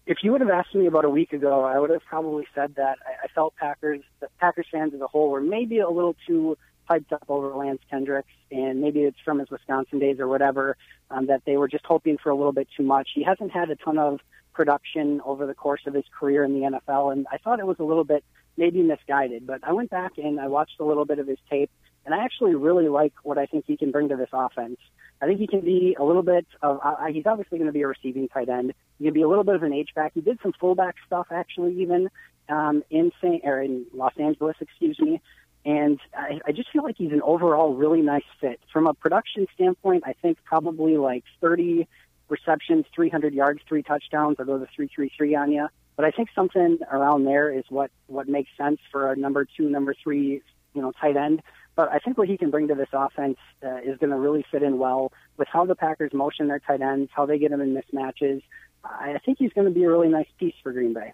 If 0.07 0.19
you 0.23 0.33
would 0.33 0.41
have 0.41 0.51
asked 0.51 0.75
me 0.75 0.87
about 0.87 1.05
a 1.05 1.11
week 1.11 1.33
ago, 1.33 1.65
I 1.65 1.79
would 1.79 1.91
have 1.91 2.05
probably 2.05 2.47
said 2.55 2.77
that 2.77 2.99
I, 3.07 3.25
I 3.25 3.29
felt 3.35 3.55
Packers, 3.57 4.01
the 4.21 4.29
Packers 4.39 4.67
fans 4.73 4.95
as 4.95 5.01
a 5.01 5.07
whole, 5.07 5.29
were 5.31 5.41
maybe 5.41 5.81
a 5.81 5.91
little 5.91 6.17
too 6.27 6.57
hyped 6.91 7.13
up 7.13 7.25
over 7.29 7.55
Lance 7.55 7.81
Kendricks, 7.91 8.33
and 8.51 8.81
maybe 8.81 9.01
it's 9.01 9.19
from 9.25 9.39
his 9.39 9.51
Wisconsin 9.51 9.99
days 9.99 10.19
or 10.19 10.29
whatever, 10.29 10.77
um, 11.11 11.27
that 11.27 11.43
they 11.45 11.57
were 11.57 11.69
just 11.69 11.85
hoping 11.85 12.17
for 12.19 12.31
a 12.31 12.35
little 12.35 12.53
bit 12.53 12.69
too 12.77 12.83
much. 12.83 13.11
He 13.15 13.23
hasn't 13.23 13.53
had 13.53 13.71
a 13.71 13.77
ton 13.77 13.99
of 13.99 14.21
production 14.53 15.21
over 15.25 15.47
the 15.47 15.55
course 15.55 15.83
of 15.87 15.95
his 15.95 16.05
career 16.19 16.43
in 16.43 16.55
the 16.55 16.61
NFL, 16.61 17.13
and 17.13 17.27
I 17.31 17.39
thought 17.39 17.61
it 17.61 17.67
was 17.67 17.79
a 17.79 17.85
little 17.85 18.05
bit 18.05 18.25
maybe 18.61 18.83
misguided. 18.83 19.47
But 19.47 19.61
I 19.65 19.73
went 19.73 19.91
back 19.91 20.13
and 20.19 20.39
I 20.39 20.47
watched 20.47 20.79
a 20.79 20.85
little 20.85 21.07
bit 21.07 21.19
of 21.19 21.27
his 21.27 21.39
tape, 21.51 21.71
and 22.05 22.15
I 22.15 22.23
actually 22.25 22.55
really 22.55 22.89
like 22.89 23.15
what 23.25 23.39
I 23.39 23.47
think 23.47 23.65
he 23.67 23.77
can 23.77 23.91
bring 23.91 24.11
to 24.11 24.17
this 24.17 24.29
offense. 24.33 24.79
I 25.21 25.27
think 25.27 25.41
he 25.41 25.47
can 25.47 25.63
be 25.63 25.97
a 25.99 26.05
little 26.05 26.23
bit 26.23 26.47
of, 26.63 26.79
uh, 26.85 27.07
he's 27.07 27.27
obviously 27.27 27.59
going 27.59 27.69
to 27.69 27.73
be 27.73 27.83
a 27.83 27.89
receiving 27.89 28.29
tight 28.29 28.49
end. 28.49 28.73
He 28.99 29.07
can 29.07 29.15
be 29.15 29.23
a 29.23 29.29
little 29.29 29.45
bit 29.45 29.55
of 29.55 29.63
an 29.63 29.73
H-back. 29.73 30.13
He 30.15 30.21
did 30.21 30.39
some 30.43 30.53
fullback 30.61 30.95
stuff 31.07 31.27
actually 31.31 31.81
even 31.81 32.09
um, 32.49 32.83
in 32.91 33.13
St. 33.21 33.43
or 33.45 33.61
in 33.61 33.87
Los 33.93 34.13
Angeles, 34.19 34.57
excuse 34.61 34.99
me. 34.99 35.21
And 35.65 35.99
I, 36.15 36.41
I 36.47 36.53
just 36.53 36.71
feel 36.71 36.83
like 36.83 36.97
he's 36.97 37.13
an 37.13 37.21
overall 37.23 37.75
really 37.75 38.01
nice 38.01 38.25
fit. 38.41 38.61
From 38.73 38.87
a 38.87 38.95
production 38.95 39.47
standpoint, 39.55 40.05
I 40.07 40.15
think 40.15 40.39
probably 40.45 40.97
like 40.97 41.25
30 41.43 41.87
receptions, 42.31 42.87
300 42.95 43.35
yards, 43.35 43.61
three 43.69 43.83
touchdowns. 43.83 44.37
I'll 44.39 44.47
go 44.47 44.59
the 44.59 44.69
333 44.75 45.35
on 45.35 45.53
you. 45.53 45.69
But 46.01 46.07
I 46.07 46.13
think 46.13 46.31
something 46.35 46.79
around 46.91 47.25
there 47.25 47.53
is 47.53 47.65
what, 47.69 47.91
what 48.07 48.27
makes 48.27 48.49
sense 48.57 48.81
for 48.91 49.13
a 49.13 49.17
number 49.17 49.45
two, 49.45 49.69
number 49.69 49.95
three, 50.03 50.41
you 50.73 50.81
know, 50.81 50.93
tight 50.99 51.15
end. 51.15 51.43
But 51.77 51.93
I 51.93 51.99
think 51.99 52.17
what 52.17 52.27
he 52.27 52.39
can 52.39 52.51
bring 52.51 52.69
to 52.69 52.75
this 52.75 52.89
offense 52.95 53.37
uh, 53.63 53.81
is 53.85 53.99
going 53.99 54.09
to 54.09 54.17
really 54.17 54.43
fit 54.51 54.63
in 54.63 54.79
well 54.79 55.13
with 55.37 55.47
how 55.53 55.67
the 55.67 55.75
Packers 55.75 56.15
motion 56.15 56.49
their 56.49 56.59
tight 56.59 56.81
ends, 56.81 57.11
how 57.15 57.27
they 57.27 57.39
get 57.39 57.51
them 57.51 57.61
in 57.61 57.75
mismatches. 57.75 58.41
I 58.83 59.19
think 59.27 59.37
he's 59.39 59.53
going 59.53 59.67
to 59.67 59.75
be 59.75 59.85
a 59.85 59.91
really 59.91 60.09
nice 60.09 60.29
piece 60.39 60.55
for 60.63 60.73
Green 60.73 60.95
Bay. 60.95 61.13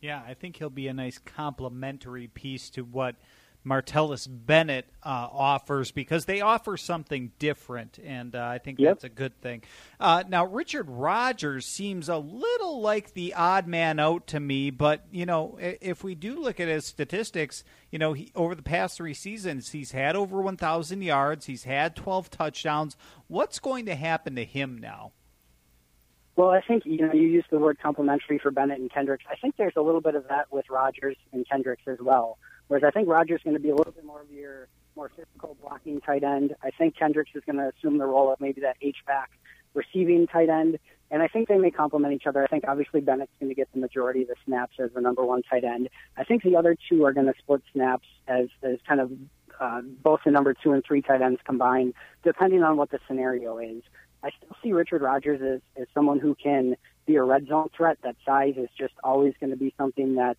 Yeah, 0.00 0.22
I 0.26 0.32
think 0.32 0.56
he'll 0.56 0.70
be 0.70 0.88
a 0.88 0.94
nice 0.94 1.18
complementary 1.18 2.26
piece 2.26 2.70
to 2.70 2.84
what 2.84 3.16
Martellus 3.64 4.26
Bennett 4.28 4.86
uh, 5.02 5.28
offers 5.30 5.92
because 5.92 6.24
they 6.24 6.40
offer 6.40 6.76
something 6.76 7.32
different, 7.38 7.98
and 8.04 8.34
uh, 8.34 8.44
I 8.44 8.58
think 8.58 8.78
yep. 8.78 8.94
that's 8.94 9.04
a 9.04 9.08
good 9.08 9.40
thing. 9.40 9.62
Uh, 10.00 10.24
now, 10.28 10.44
Richard 10.44 10.88
Rodgers 10.88 11.66
seems 11.66 12.08
a 12.08 12.18
little 12.18 12.80
like 12.80 13.14
the 13.14 13.34
odd 13.34 13.66
man 13.66 14.00
out 14.00 14.26
to 14.28 14.40
me, 14.40 14.70
but 14.70 15.04
you 15.12 15.26
know, 15.26 15.58
if 15.60 16.02
we 16.02 16.14
do 16.14 16.40
look 16.40 16.58
at 16.58 16.68
his 16.68 16.84
statistics, 16.84 17.62
you 17.90 17.98
know, 17.98 18.12
he, 18.12 18.32
over 18.34 18.54
the 18.54 18.62
past 18.62 18.96
three 18.96 19.14
seasons, 19.14 19.70
he's 19.70 19.92
had 19.92 20.16
over 20.16 20.42
1,000 20.42 21.02
yards, 21.02 21.46
he's 21.46 21.64
had 21.64 21.94
12 21.94 22.30
touchdowns. 22.30 22.96
What's 23.28 23.58
going 23.60 23.86
to 23.86 23.94
happen 23.94 24.34
to 24.36 24.44
him 24.44 24.78
now? 24.78 25.12
Well, 26.34 26.48
I 26.48 26.62
think 26.62 26.84
you 26.86 27.06
know 27.06 27.12
you 27.12 27.28
used 27.28 27.48
the 27.50 27.58
word 27.58 27.78
complementary 27.82 28.38
for 28.38 28.50
Bennett 28.50 28.80
and 28.80 28.90
Kendricks. 28.90 29.24
I 29.30 29.36
think 29.36 29.56
there's 29.56 29.74
a 29.76 29.82
little 29.82 30.00
bit 30.00 30.14
of 30.14 30.28
that 30.28 30.50
with 30.50 30.70
Rogers 30.70 31.16
and 31.32 31.46
Kendricks 31.48 31.82
as 31.86 31.98
well. 32.00 32.38
Whereas 32.72 32.84
I 32.84 32.90
think 32.90 33.06
Rodgers 33.06 33.40
is 33.40 33.44
going 33.44 33.54
to 33.54 33.60
be 33.60 33.68
a 33.68 33.74
little 33.74 33.92
bit 33.92 34.02
more 34.02 34.22
of 34.22 34.30
your 34.30 34.66
more 34.96 35.10
physical 35.14 35.58
blocking 35.60 36.00
tight 36.00 36.24
end. 36.24 36.56
I 36.62 36.70
think 36.70 36.96
Kendricks 36.96 37.32
is 37.34 37.42
going 37.44 37.58
to 37.58 37.70
assume 37.76 37.98
the 37.98 38.06
role 38.06 38.32
of 38.32 38.40
maybe 38.40 38.62
that 38.62 38.78
H 38.80 38.96
back 39.06 39.30
receiving 39.74 40.26
tight 40.26 40.48
end. 40.48 40.78
And 41.10 41.20
I 41.22 41.28
think 41.28 41.48
they 41.48 41.58
may 41.58 41.70
complement 41.70 42.14
each 42.14 42.26
other. 42.26 42.42
I 42.42 42.46
think 42.46 42.64
obviously 42.66 43.02
Bennett's 43.02 43.30
going 43.38 43.50
to 43.50 43.54
get 43.54 43.70
the 43.74 43.78
majority 43.78 44.22
of 44.22 44.28
the 44.28 44.36
snaps 44.46 44.76
as 44.82 44.88
the 44.94 45.02
number 45.02 45.22
one 45.22 45.42
tight 45.42 45.64
end. 45.64 45.90
I 46.16 46.24
think 46.24 46.44
the 46.44 46.56
other 46.56 46.74
two 46.88 47.04
are 47.04 47.12
going 47.12 47.26
to 47.26 47.34
split 47.38 47.60
snaps 47.74 48.06
as, 48.26 48.46
as 48.62 48.78
kind 48.88 49.02
of 49.02 49.12
uh, 49.60 49.82
both 49.82 50.20
the 50.24 50.30
number 50.30 50.54
two 50.54 50.72
and 50.72 50.82
three 50.82 51.02
tight 51.02 51.20
ends 51.20 51.42
combined, 51.44 51.92
depending 52.24 52.62
on 52.62 52.78
what 52.78 52.90
the 52.90 53.00
scenario 53.06 53.58
is. 53.58 53.82
I 54.22 54.30
still 54.30 54.56
see 54.62 54.72
Richard 54.72 55.02
Rodgers 55.02 55.42
as, 55.42 55.60
as 55.78 55.88
someone 55.92 56.20
who 56.20 56.34
can 56.42 56.76
be 57.04 57.16
a 57.16 57.22
red 57.22 57.48
zone 57.48 57.68
threat. 57.76 57.98
That 58.02 58.16
size 58.24 58.54
is 58.56 58.70
just 58.78 58.94
always 59.04 59.34
going 59.38 59.50
to 59.50 59.58
be 59.58 59.74
something 59.76 60.14
that's 60.14 60.38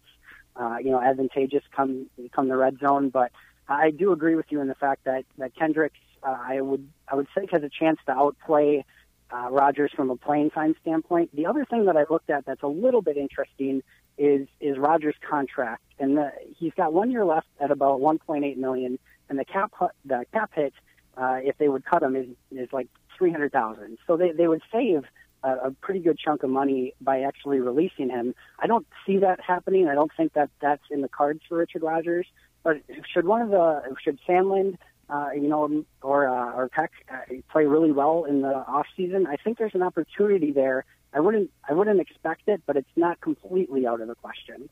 uh, 0.56 0.78
you 0.82 0.92
know, 0.92 1.02
advantageous 1.02 1.64
come 1.76 2.08
come 2.34 2.48
the 2.48 2.58
red 2.58 2.80
zone. 2.80 3.10
But 3.10 3.32
I 3.68 3.92
do 3.92 4.12
agree 4.12 4.36
with 4.36 4.48
you 4.50 4.62
in 4.62 4.68
the 4.68 4.76
fact 4.76 5.06
that 5.06 5.26
that 5.38 5.56
Kendricks, 5.56 6.00
uh, 6.24 6.36
I 6.40 6.62
would 6.62 6.88
I 7.08 7.16
would 7.16 7.28
say, 7.36 7.48
has 7.52 7.64
a 7.64 7.70
chance 7.70 8.00
to 8.06 8.12
outplay 8.12 8.86
uh, 9.32 9.50
Rodgers 9.50 9.92
from 9.96 10.10
a 10.10 10.16
playing 10.16 10.52
time 10.52 10.76
standpoint. 10.82 11.36
The 11.36 11.46
other 11.46 11.66
thing 11.66 11.86
that 11.86 11.98
I 11.98 12.06
looked 12.10 12.30
at 12.30 12.46
that's 12.46 12.64
a 12.64 12.68
little 12.68 13.02
bit 13.02 13.18
interesting 13.18 13.82
is 14.18 14.48
is 14.60 14.78
Rodgers' 14.78 15.16
contract, 15.28 15.84
and 16.00 16.18
the, 16.18 16.32
he's 16.58 16.74
got 16.74 16.94
one 16.94 17.10
year 17.10 17.26
left 17.26 17.48
at 17.60 17.72
about 17.72 18.00
1.8 18.00 18.58
million, 18.58 19.00
and 19.30 19.40
the 19.40 19.46
cap 19.46 19.74
the 20.06 20.26
cap 20.34 20.52
hit 20.54 20.74
uh, 21.18 21.40
if 21.44 21.58
they 21.58 21.68
would 21.68 21.86
cut 21.86 22.04
him 22.04 22.16
is 22.16 22.28
is 22.52 22.72
like 22.72 22.88
300,000. 23.18 23.98
So 24.06 24.18
they 24.18 24.32
they 24.32 24.48
would 24.48 24.62
save 24.72 25.06
a, 25.44 25.72
pretty 25.82 26.00
good 26.00 26.18
chunk 26.18 26.44
of 26.44 26.50
money 26.50 26.94
by 27.02 27.22
actually 27.22 27.60
releasing 27.60 28.10
him. 28.10 28.34
I 28.60 28.68
don't 28.68 28.88
see 29.06 29.18
that 29.18 29.40
happening. 29.42 29.88
I 29.88 29.96
don't 29.96 30.12
think 30.16 30.34
that 30.34 30.50
that's 30.62 30.84
in 30.90 31.02
the 31.02 31.10
cards 31.10 31.42
for 31.48 31.58
Richard 31.58 31.84
Rodgers. 31.84 32.28
But 32.64 32.78
should 33.14 33.26
one 33.26 33.42
of 33.42 33.50
the 33.50 33.82
should 34.02 34.20
Sandland, 34.28 34.78
uh, 35.10 35.30
you 35.36 35.50
know, 35.50 35.84
or 36.02 36.28
uh, 36.28 36.54
or 36.54 36.70
Peck 36.70 36.92
uh, 37.12 37.36
play 37.52 37.66
really 37.66 37.92
well 37.92 38.24
in 38.24 38.42
the 38.42 38.54
off 38.54 38.88
season, 38.96 39.28
I 39.28 39.36
think 39.36 39.58
there's 39.58 39.76
an 39.76 39.84
opportunity 39.84 40.52
there. 40.52 40.86
I 41.14 41.20
wouldn't 41.20 41.52
I 41.68 41.74
wouldn't 41.74 42.00
expect 42.00 42.44
it, 42.48 42.62
but 42.66 42.78
it's 42.78 42.88
not 42.96 43.20
completely 43.20 43.86
out 43.86 44.02
of 44.02 44.08
the 44.08 44.16
question. 44.16 44.70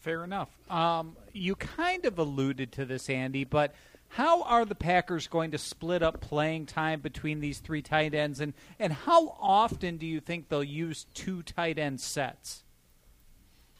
Fair 0.00 0.24
enough. 0.24 0.48
Um, 0.70 1.16
you 1.32 1.54
kind 1.54 2.04
of 2.04 2.18
alluded 2.18 2.72
to 2.72 2.84
this, 2.84 3.08
Andy, 3.08 3.44
but 3.44 3.74
how 4.12 4.42
are 4.42 4.66
the 4.66 4.74
Packers 4.74 5.26
going 5.26 5.52
to 5.52 5.58
split 5.58 6.02
up 6.02 6.20
playing 6.20 6.66
time 6.66 7.00
between 7.00 7.40
these 7.40 7.60
three 7.60 7.80
tight 7.80 8.12
ends, 8.12 8.40
and, 8.40 8.52
and 8.78 8.92
how 8.92 9.34
often 9.40 9.96
do 9.96 10.04
you 10.04 10.20
think 10.20 10.50
they'll 10.50 10.62
use 10.62 11.06
two 11.14 11.42
tight 11.42 11.78
end 11.78 11.98
sets? 11.98 12.62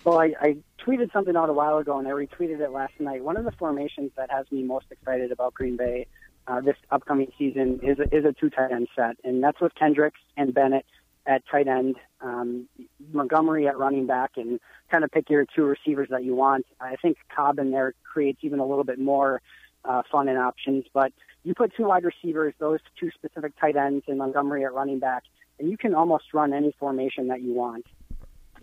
Well, 0.04 0.18
I, 0.18 0.32
I 0.40 0.56
tweeted 0.82 1.12
something 1.12 1.36
out 1.36 1.50
a 1.50 1.52
while 1.52 1.76
ago, 1.76 1.98
and 1.98 2.08
I 2.08 2.12
retweeted 2.12 2.60
it 2.60 2.70
last 2.70 2.94
night. 2.98 3.22
One 3.22 3.36
of 3.36 3.44
the 3.44 3.52
formations 3.52 4.10
that 4.16 4.30
has 4.30 4.50
me 4.50 4.62
most 4.62 4.86
excited 4.90 5.32
about 5.32 5.52
Green 5.52 5.76
Bay 5.76 6.06
uh, 6.46 6.62
this 6.62 6.76
upcoming 6.90 7.30
season 7.38 7.80
is 7.82 7.98
a, 7.98 8.04
is 8.04 8.24
a 8.24 8.32
two 8.32 8.48
tight 8.48 8.72
end 8.72 8.88
set, 8.96 9.16
and 9.24 9.44
that's 9.44 9.60
with 9.60 9.74
Kendricks 9.74 10.20
and 10.38 10.54
Bennett 10.54 10.86
at 11.26 11.42
tight 11.50 11.68
end, 11.68 11.96
um, 12.22 12.68
Montgomery 13.12 13.68
at 13.68 13.76
running 13.76 14.06
back, 14.06 14.32
and 14.36 14.58
kind 14.90 15.04
of 15.04 15.10
pick 15.10 15.28
your 15.28 15.44
two 15.54 15.64
receivers 15.64 16.08
that 16.10 16.24
you 16.24 16.34
want. 16.34 16.64
I 16.80 16.96
think 16.96 17.18
Cobb 17.36 17.58
in 17.58 17.70
there 17.70 17.92
creates 18.02 18.38
even 18.40 18.60
a 18.60 18.66
little 18.66 18.82
bit 18.82 18.98
more 18.98 19.42
uh, 19.84 20.02
fun 20.10 20.28
and 20.28 20.38
options. 20.38 20.84
But 20.92 21.12
you 21.44 21.54
put 21.54 21.74
two 21.76 21.84
wide 21.84 22.04
receivers, 22.04 22.54
those 22.58 22.80
two 22.98 23.10
specific 23.10 23.58
tight 23.60 23.76
ends, 23.76 24.04
and 24.08 24.18
Montgomery 24.18 24.64
at 24.64 24.72
running 24.72 24.98
back, 24.98 25.24
and 25.58 25.70
you 25.70 25.76
can 25.76 25.94
almost 25.94 26.24
run 26.32 26.52
any 26.52 26.74
formation 26.78 27.28
that 27.28 27.42
you 27.42 27.52
want. 27.52 27.86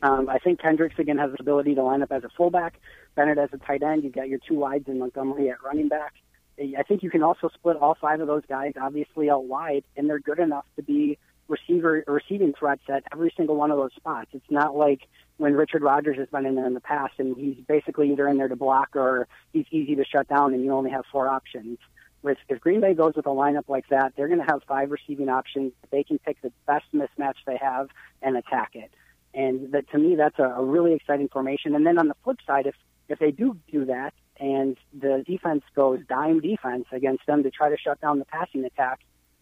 Um, 0.01 0.29
I 0.29 0.39
think 0.39 0.61
Kendricks 0.61 0.97
again 0.97 1.17
has 1.17 1.31
the 1.31 1.41
ability 1.41 1.75
to 1.75 1.83
line 1.83 2.01
up 2.01 2.11
as 2.11 2.23
a 2.23 2.29
fullback, 2.29 2.79
Bennett 3.15 3.37
as 3.37 3.49
a 3.51 3.57
tight 3.57 3.83
end. 3.83 4.03
You've 4.03 4.13
got 4.13 4.29
your 4.29 4.39
two 4.47 4.55
wides 4.55 4.87
and 4.87 4.99
Montgomery 4.99 5.49
at 5.49 5.61
running 5.63 5.89
back. 5.89 6.13
I 6.59 6.83
think 6.83 7.03
you 7.03 7.09
can 7.09 7.23
also 7.23 7.49
split 7.53 7.77
all 7.77 7.95
five 7.99 8.19
of 8.19 8.27
those 8.27 8.43
guys 8.47 8.73
obviously 8.79 9.29
out 9.29 9.45
wide, 9.45 9.83
and 9.95 10.09
they're 10.09 10.19
good 10.19 10.39
enough 10.39 10.65
to 10.75 10.83
be 10.83 11.17
receiver 11.49 12.03
receiving 12.07 12.53
threats 12.53 12.83
at 12.87 13.03
every 13.11 13.33
single 13.35 13.55
one 13.55 13.71
of 13.71 13.77
those 13.77 13.93
spots. 13.95 14.29
It's 14.33 14.49
not 14.49 14.75
like 14.75 15.01
when 15.37 15.53
Richard 15.53 15.81
Rodgers 15.81 16.17
has 16.17 16.29
been 16.29 16.45
in 16.45 16.55
there 16.55 16.67
in 16.67 16.75
the 16.75 16.79
past 16.79 17.13
and 17.17 17.35
he's 17.35 17.57
basically 17.67 18.11
either 18.11 18.27
in 18.27 18.37
there 18.37 18.47
to 18.47 18.55
block 18.55 18.95
or 18.95 19.27
he's 19.51 19.65
easy 19.71 19.95
to 19.95 20.05
shut 20.05 20.27
down 20.27 20.53
and 20.53 20.63
you 20.63 20.71
only 20.71 20.91
have 20.91 21.03
four 21.11 21.27
options. 21.27 21.79
With 22.21 22.37
if 22.49 22.59
Green 22.59 22.81
Bay 22.81 22.93
goes 22.93 23.15
with 23.15 23.25
a 23.25 23.29
lineup 23.29 23.67
like 23.67 23.87
that, 23.89 24.13
they're 24.15 24.27
going 24.27 24.39
to 24.39 24.45
have 24.45 24.61
five 24.67 24.91
receiving 24.91 25.29
options. 25.29 25.73
They 25.89 26.03
can 26.03 26.19
pick 26.19 26.41
the 26.41 26.51
best 26.67 26.85
mismatch 26.93 27.35
they 27.45 27.57
have 27.57 27.89
and 28.21 28.37
attack 28.37 28.71
it. 28.73 28.91
And 29.33 29.71
that 29.71 29.89
to 29.91 29.97
me, 29.97 30.15
that's 30.15 30.37
a, 30.37 30.43
a 30.43 30.63
really 30.63 30.93
exciting 30.93 31.29
formation. 31.29 31.75
And 31.75 31.85
then 31.85 31.97
on 31.97 32.07
the 32.07 32.15
flip 32.23 32.39
side, 32.45 32.67
if 32.67 32.75
if 33.07 33.19
they 33.19 33.31
do 33.31 33.57
do 33.71 33.85
that 33.85 34.13
and 34.39 34.77
the 34.93 35.23
defense 35.25 35.63
goes 35.75 35.99
dime 36.07 36.39
defense 36.39 36.85
against 36.91 37.25
them 37.25 37.43
to 37.43 37.51
try 37.51 37.69
to 37.69 37.77
shut 37.77 37.99
down 38.01 38.19
the 38.19 38.25
passing 38.25 38.63
attack, 38.65 38.99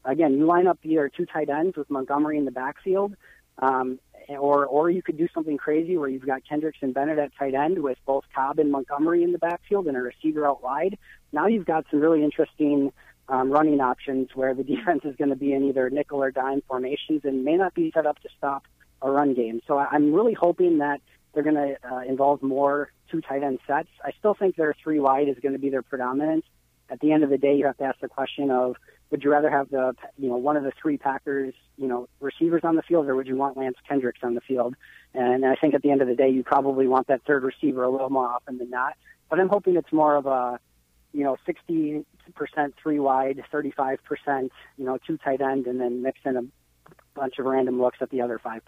again, 0.07 0.37
you 0.37 0.45
line 0.45 0.67
up 0.67 0.79
either 0.83 1.09
two 1.09 1.25
tight 1.25 1.49
ends 1.49 1.77
with 1.77 1.89
Montgomery 1.89 2.37
in 2.37 2.45
the 2.45 2.51
backfield, 2.51 3.15
um, 3.59 3.99
or 4.29 4.65
or 4.65 4.89
you 4.89 5.01
could 5.01 5.17
do 5.17 5.27
something 5.33 5.57
crazy 5.57 5.97
where 5.97 6.09
you've 6.09 6.25
got 6.25 6.41
Kendricks 6.47 6.79
and 6.81 6.93
Bennett 6.93 7.19
at 7.19 7.31
tight 7.37 7.53
end 7.53 7.79
with 7.79 7.97
both 8.05 8.23
Cobb 8.33 8.59
and 8.59 8.71
Montgomery 8.71 9.23
in 9.23 9.31
the 9.31 9.37
backfield 9.37 9.87
and 9.87 9.95
a 9.95 10.01
receiver 10.01 10.47
out 10.47 10.63
wide. 10.63 10.97
Now 11.31 11.47
you've 11.47 11.65
got 11.65 11.85
some 11.91 11.99
really 11.99 12.23
interesting 12.23 12.91
um, 13.29 13.51
running 13.51 13.79
options 13.81 14.29
where 14.33 14.53
the 14.53 14.63
defense 14.75 15.01
is 15.03 15.15
going 15.15 15.29
to 15.29 15.35
be 15.35 15.53
in 15.53 15.63
either 15.65 15.89
nickel 15.89 16.23
or 16.23 16.31
dime 16.31 16.61
formations 16.67 17.21
and 17.23 17.43
may 17.43 17.55
not 17.55 17.73
be 17.73 17.91
set 17.93 18.05
up 18.05 18.19
to 18.19 18.29
stop 18.37 18.63
a 19.01 19.11
run 19.11 19.33
game. 19.33 19.61
So 19.67 19.77
I'm 19.77 20.13
really 20.13 20.33
hoping 20.33 20.79
that 20.79 21.01
they're 21.33 21.43
going 21.43 21.55
to 21.55 21.77
uh, 21.87 21.99
involve 21.99 22.41
more 22.41 22.91
two 23.11 23.21
tight 23.21 23.43
end 23.43 23.59
sets. 23.67 23.89
I 24.03 24.11
still 24.17 24.33
think 24.33 24.55
their 24.55 24.75
three 24.83 24.99
wide 24.99 25.29
is 25.29 25.37
going 25.41 25.53
to 25.53 25.59
be 25.59 25.69
their 25.69 25.83
predominant. 25.83 26.43
At 26.89 26.99
the 26.99 27.11
end 27.11 27.23
of 27.23 27.29
the 27.29 27.37
day, 27.37 27.55
you 27.55 27.65
have 27.65 27.77
to 27.77 27.83
ask 27.83 27.99
the 27.99 28.07
question 28.07 28.51
of 28.51 28.75
would 29.09 29.23
you 29.23 29.31
rather 29.31 29.49
have 29.49 29.69
the 29.69 29.95
you 30.17 30.29
know 30.29 30.37
one 30.37 30.57
of 30.57 30.63
the 30.63 30.71
three 30.81 30.97
Packers 30.97 31.53
you 31.77 31.87
know 31.87 32.07
receivers 32.19 32.61
on 32.63 32.75
the 32.75 32.81
field, 32.81 33.07
or 33.07 33.15
would 33.15 33.27
you 33.27 33.35
want 33.35 33.57
Lance 33.57 33.77
Kendricks 33.87 34.19
on 34.23 34.35
the 34.35 34.41
field? 34.41 34.75
And 35.13 35.45
I 35.45 35.55
think 35.55 35.73
at 35.73 35.81
the 35.81 35.91
end 35.91 36.01
of 36.01 36.07
the 36.07 36.15
day, 36.15 36.29
you 36.29 36.43
probably 36.43 36.87
want 36.87 37.07
that 37.07 37.21
third 37.25 37.43
receiver 37.43 37.83
a 37.83 37.89
little 37.89 38.09
more 38.09 38.27
often 38.27 38.57
than 38.57 38.69
not. 38.69 38.93
But 39.29 39.39
I'm 39.39 39.49
hoping 39.49 39.75
it's 39.75 39.91
more 39.91 40.15
of 40.15 40.25
a 40.25 40.59
you 41.13 41.23
know 41.23 41.37
60% 41.47 42.03
three 42.81 42.99
wide, 42.99 43.43
35% 43.51 44.49
you 44.77 44.85
know 44.85 44.97
two 45.05 45.17
tight 45.17 45.41
end, 45.41 45.67
and 45.67 45.79
then 45.79 46.01
mix 46.01 46.19
in 46.25 46.37
a 46.37 46.43
bunch 47.17 47.39
of 47.39 47.45
random 47.45 47.81
looks 47.81 47.97
at 48.01 48.09
the 48.11 48.21
other 48.21 48.39
5%. 48.39 48.61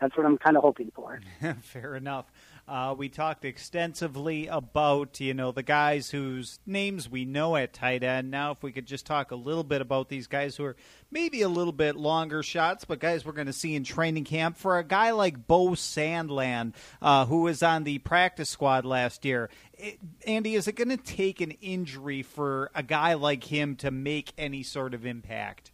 That's 0.00 0.16
what 0.16 0.26
I'm 0.26 0.36
kind 0.36 0.56
of 0.56 0.62
hoping 0.62 0.90
for. 0.94 1.20
Fair 1.62 1.96
enough. 1.96 2.26
Uh, 2.68 2.94
we 2.96 3.08
talked 3.08 3.46
extensively 3.46 4.46
about 4.46 5.18
you 5.20 5.32
know 5.32 5.50
the 5.52 5.62
guys 5.62 6.10
whose 6.10 6.58
names 6.66 7.08
we 7.08 7.24
know 7.24 7.56
at 7.56 7.72
tight 7.72 8.02
end. 8.02 8.30
Now, 8.30 8.50
if 8.50 8.62
we 8.62 8.72
could 8.72 8.84
just 8.84 9.06
talk 9.06 9.30
a 9.30 9.36
little 9.36 9.64
bit 9.64 9.80
about 9.80 10.10
these 10.10 10.26
guys 10.26 10.54
who 10.56 10.66
are 10.66 10.76
maybe 11.10 11.40
a 11.40 11.48
little 11.48 11.72
bit 11.72 11.96
longer 11.96 12.42
shots, 12.42 12.84
but 12.84 12.98
guys 12.98 13.24
we're 13.24 13.32
going 13.32 13.46
to 13.46 13.54
see 13.54 13.74
in 13.74 13.84
training 13.84 14.24
camp. 14.24 14.58
For 14.58 14.78
a 14.78 14.84
guy 14.84 15.12
like 15.12 15.46
Beau 15.46 15.70
Sandland, 15.70 16.74
uh, 17.00 17.24
who 17.24 17.40
was 17.40 17.62
on 17.62 17.84
the 17.84 17.98
practice 18.00 18.50
squad 18.50 18.84
last 18.84 19.24
year, 19.24 19.48
it, 19.72 19.98
Andy, 20.26 20.54
is 20.54 20.68
it 20.68 20.72
going 20.72 20.90
to 20.90 20.98
take 20.98 21.40
an 21.40 21.52
injury 21.62 22.22
for 22.22 22.70
a 22.74 22.82
guy 22.82 23.14
like 23.14 23.44
him 23.44 23.76
to 23.76 23.90
make 23.90 24.34
any 24.36 24.62
sort 24.62 24.92
of 24.92 25.06
impact? 25.06 25.72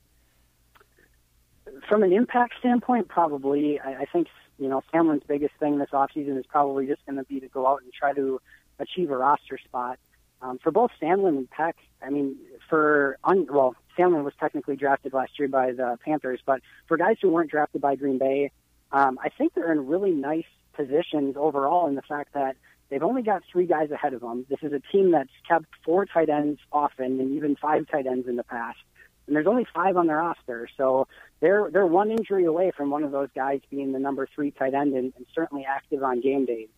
From 1.88 2.04
an 2.04 2.12
impact 2.12 2.54
standpoint, 2.60 3.08
probably. 3.08 3.80
I, 3.80 4.02
I 4.02 4.04
think 4.04 4.28
you 4.58 4.68
know, 4.68 4.82
Sandland's 4.92 5.24
biggest 5.26 5.54
thing 5.58 5.78
this 5.78 5.90
offseason 5.92 6.38
is 6.38 6.46
probably 6.46 6.86
just 6.86 7.04
going 7.06 7.16
to 7.16 7.24
be 7.24 7.40
to 7.40 7.48
go 7.48 7.66
out 7.66 7.82
and 7.82 7.92
try 7.92 8.12
to 8.12 8.40
achieve 8.78 9.10
a 9.10 9.16
roster 9.16 9.58
spot. 9.58 9.98
Um, 10.42 10.58
for 10.58 10.70
both 10.70 10.90
Sandland 11.00 11.38
and 11.38 11.50
Peck, 11.50 11.76
I 12.02 12.10
mean, 12.10 12.36
for, 12.68 13.18
un, 13.24 13.46
well, 13.50 13.74
Sandland 13.98 14.24
was 14.24 14.34
technically 14.38 14.76
drafted 14.76 15.12
last 15.12 15.38
year 15.38 15.48
by 15.48 15.72
the 15.72 15.98
Panthers, 16.04 16.40
but 16.44 16.60
for 16.86 16.96
guys 16.96 17.16
who 17.20 17.30
weren't 17.30 17.50
drafted 17.50 17.80
by 17.80 17.96
Green 17.96 18.18
Bay, 18.18 18.50
um, 18.92 19.18
I 19.22 19.28
think 19.30 19.54
they're 19.54 19.72
in 19.72 19.86
really 19.86 20.10
nice 20.10 20.44
positions 20.74 21.36
overall 21.36 21.86
in 21.88 21.94
the 21.94 22.02
fact 22.02 22.34
that 22.34 22.56
They've 22.90 23.02
only 23.02 23.22
got 23.22 23.42
three 23.50 23.66
guys 23.66 23.90
ahead 23.90 24.14
of 24.14 24.20
them. 24.20 24.46
This 24.48 24.60
is 24.62 24.72
a 24.72 24.80
team 24.92 25.10
that's 25.10 25.30
kept 25.48 25.66
four 25.84 26.04
tight 26.06 26.28
ends 26.28 26.60
often 26.70 27.18
and 27.20 27.34
even 27.34 27.56
five 27.56 27.88
tight 27.90 28.06
ends 28.06 28.28
in 28.28 28.36
the 28.36 28.44
past. 28.44 28.78
And 29.26 29.34
there's 29.34 29.46
only 29.46 29.66
five 29.74 29.96
on 29.96 30.06
their 30.06 30.18
roster, 30.18 30.68
so 30.76 31.08
they're 31.40 31.70
they're 31.70 31.86
one 31.86 32.10
injury 32.10 32.44
away 32.44 32.72
from 32.76 32.90
one 32.90 33.04
of 33.04 33.10
those 33.10 33.28
guys 33.34 33.60
being 33.70 33.92
the 33.92 33.98
number 33.98 34.28
three 34.34 34.50
tight 34.50 34.74
end 34.74 34.94
and, 34.94 35.12
and 35.16 35.26
certainly 35.34 35.64
active 35.64 36.02
on 36.02 36.20
game 36.20 36.44
days. 36.44 36.68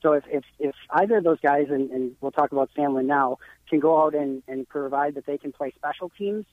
So 0.00 0.12
if 0.12 0.24
if, 0.30 0.44
if 0.60 0.74
either 0.90 1.16
of 1.16 1.24
those 1.24 1.40
guys, 1.40 1.66
and, 1.70 1.90
and 1.90 2.14
we'll 2.20 2.30
talk 2.30 2.52
about 2.52 2.70
Sandland 2.76 3.06
now, 3.06 3.38
can 3.68 3.80
go 3.80 4.00
out 4.00 4.14
and, 4.14 4.42
and 4.46 4.68
provide 4.68 5.14
that 5.16 5.26
they 5.26 5.38
can 5.38 5.50
play 5.52 5.72
special 5.76 6.10
teams, 6.16 6.46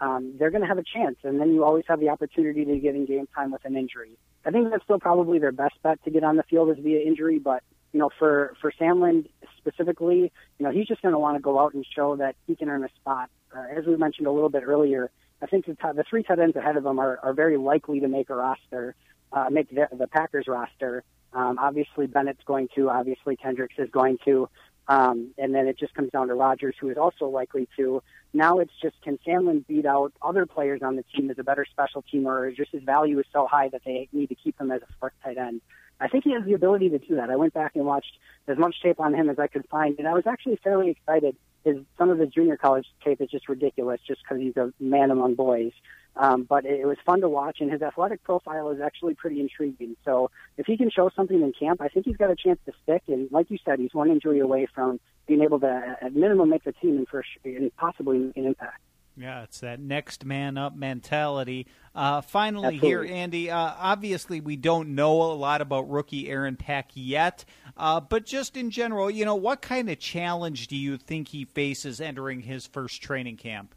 um, 0.00 0.34
they're 0.38 0.50
going 0.50 0.62
to 0.62 0.68
have 0.68 0.78
a 0.78 0.84
chance. 0.84 1.16
And 1.24 1.40
then 1.40 1.52
you 1.52 1.64
always 1.64 1.84
have 1.88 2.00
the 2.00 2.10
opportunity 2.10 2.64
to 2.64 2.78
get 2.78 2.94
in 2.94 3.06
game 3.06 3.28
time 3.34 3.50
with 3.50 3.64
an 3.64 3.76
injury. 3.76 4.16
I 4.44 4.50
think 4.50 4.70
that's 4.70 4.84
still 4.84 5.00
probably 5.00 5.38
their 5.38 5.52
best 5.52 5.74
bet 5.82 6.02
to 6.04 6.10
get 6.10 6.24
on 6.24 6.36
the 6.36 6.42
field 6.44 6.70
is 6.70 6.82
via 6.82 7.00
injury. 7.00 7.38
But 7.38 7.62
you 7.92 8.00
know, 8.00 8.10
for 8.18 8.54
for 8.60 8.72
Sandland 8.72 9.28
specifically, 9.58 10.32
you 10.58 10.66
know, 10.66 10.70
he's 10.70 10.86
just 10.86 11.02
going 11.02 11.12
to 11.12 11.18
want 11.18 11.36
to 11.36 11.42
go 11.42 11.58
out 11.58 11.74
and 11.74 11.86
show 11.86 12.16
that 12.16 12.36
he 12.46 12.56
can 12.56 12.68
earn 12.68 12.84
a 12.84 12.88
spot. 13.00 13.30
Uh, 13.54 13.64
as 13.76 13.86
we 13.86 13.96
mentioned 13.96 14.26
a 14.26 14.32
little 14.32 14.48
bit 14.48 14.62
earlier, 14.66 15.10
I 15.42 15.46
think 15.46 15.66
the, 15.66 15.74
t- 15.74 15.92
the 15.94 16.04
three 16.08 16.22
tight 16.22 16.38
ends 16.38 16.56
ahead 16.56 16.76
of 16.76 16.86
him 16.86 16.98
are, 16.98 17.18
are 17.22 17.32
very 17.32 17.56
likely 17.56 18.00
to 18.00 18.08
make 18.08 18.30
a 18.30 18.34
roster, 18.34 18.94
uh, 19.32 19.48
make 19.50 19.68
the, 19.70 19.88
the 19.96 20.06
Packers 20.06 20.46
roster. 20.48 21.04
Um, 21.32 21.58
obviously, 21.58 22.06
Bennett's 22.06 22.44
going 22.44 22.68
to. 22.74 22.90
Obviously, 22.90 23.36
Kendricks 23.36 23.74
is 23.78 23.90
going 23.90 24.18
to. 24.24 24.48
Um, 24.88 25.32
and 25.38 25.54
then 25.54 25.68
it 25.68 25.78
just 25.78 25.94
comes 25.94 26.10
down 26.10 26.28
to 26.28 26.34
Rodgers, 26.34 26.74
who 26.80 26.90
is 26.90 26.96
also 26.96 27.26
likely 27.26 27.68
to. 27.76 28.02
Now 28.32 28.58
it's 28.58 28.72
just 28.80 29.00
can 29.02 29.18
Sandland 29.26 29.66
beat 29.66 29.86
out 29.86 30.12
other 30.20 30.46
players 30.46 30.82
on 30.82 30.96
the 30.96 31.04
team 31.14 31.30
as 31.30 31.38
a 31.38 31.44
better 31.44 31.64
special 31.70 32.02
teamer, 32.12 32.48
or 32.48 32.52
just 32.52 32.72
his 32.72 32.82
value 32.82 33.18
is 33.18 33.26
so 33.32 33.46
high 33.46 33.68
that 33.68 33.82
they 33.84 34.08
need 34.12 34.28
to 34.28 34.34
keep 34.34 34.60
him 34.60 34.70
as 34.70 34.82
a 34.82 34.86
fourth 34.98 35.12
tight 35.22 35.38
end. 35.38 35.60
I 36.02 36.08
think 36.08 36.24
he 36.24 36.32
has 36.32 36.44
the 36.44 36.54
ability 36.54 36.90
to 36.90 36.98
do 36.98 37.14
that. 37.16 37.30
I 37.30 37.36
went 37.36 37.54
back 37.54 37.76
and 37.76 37.86
watched 37.86 38.18
as 38.48 38.58
much 38.58 38.82
tape 38.82 38.98
on 38.98 39.14
him 39.14 39.30
as 39.30 39.38
I 39.38 39.46
could 39.46 39.64
find, 39.70 39.98
and 39.98 40.08
I 40.08 40.14
was 40.14 40.26
actually 40.26 40.56
fairly 40.56 40.90
excited. 40.90 41.36
His 41.64 41.76
some 41.96 42.10
of 42.10 42.18
his 42.18 42.30
junior 42.30 42.56
college 42.56 42.86
tape 43.04 43.20
is 43.20 43.30
just 43.30 43.48
ridiculous, 43.48 44.00
just 44.06 44.20
because 44.22 44.42
he's 44.42 44.56
a 44.56 44.72
man 44.80 45.12
among 45.12 45.36
boys. 45.36 45.72
Um, 46.16 46.42
but 46.42 46.66
it, 46.66 46.84
was 46.84 46.98
fun 47.06 47.20
to 47.20 47.28
watch, 47.28 47.60
and 47.60 47.70
his 47.72 47.80
athletic 47.80 48.22
profile 48.22 48.70
is 48.70 48.80
actually 48.80 49.14
pretty 49.14 49.40
intriguing. 49.40 49.96
So 50.04 50.30
if 50.58 50.66
he 50.66 50.76
can 50.76 50.90
show 50.90 51.08
something 51.14 51.40
in 51.40 51.52
camp, 51.52 51.80
I 51.80 51.88
think 51.88 52.04
he's 52.04 52.18
got 52.18 52.30
a 52.30 52.36
chance 52.36 52.58
to 52.66 52.72
stick. 52.82 53.04
And 53.06 53.30
like 53.30 53.50
you 53.50 53.58
said, 53.64 53.78
he's 53.78 53.94
one 53.94 54.10
injury 54.10 54.40
away 54.40 54.66
from 54.74 55.00
being 55.26 55.40
able 55.40 55.60
to, 55.60 55.96
at 56.02 56.14
minimum, 56.14 56.50
make 56.50 56.64
the 56.64 56.72
team 56.72 56.98
and, 56.98 57.08
for, 57.08 57.24
and 57.44 57.74
possibly 57.76 58.30
an 58.36 58.44
impact. 58.44 58.80
Yeah, 59.16 59.42
it's 59.42 59.60
that 59.60 59.78
next 59.78 60.24
man 60.24 60.56
up 60.56 60.74
mentality. 60.74 61.66
Uh, 61.94 62.22
finally, 62.22 62.76
Absolutely. 62.76 62.88
here, 62.88 63.04
Andy, 63.04 63.50
uh, 63.50 63.74
obviously 63.78 64.40
we 64.40 64.56
don't 64.56 64.94
know 64.94 65.20
a 65.22 65.34
lot 65.34 65.60
about 65.60 65.90
rookie 65.90 66.30
Aaron 66.30 66.56
Peck 66.56 66.90
yet, 66.94 67.44
uh, 67.76 68.00
but 68.00 68.24
just 68.24 68.56
in 68.56 68.70
general, 68.70 69.10
you 69.10 69.26
know, 69.26 69.34
what 69.34 69.60
kind 69.60 69.90
of 69.90 69.98
challenge 69.98 70.68
do 70.68 70.76
you 70.76 70.96
think 70.96 71.28
he 71.28 71.44
faces 71.44 72.00
entering 72.00 72.40
his 72.40 72.66
first 72.66 73.02
training 73.02 73.36
camp? 73.36 73.74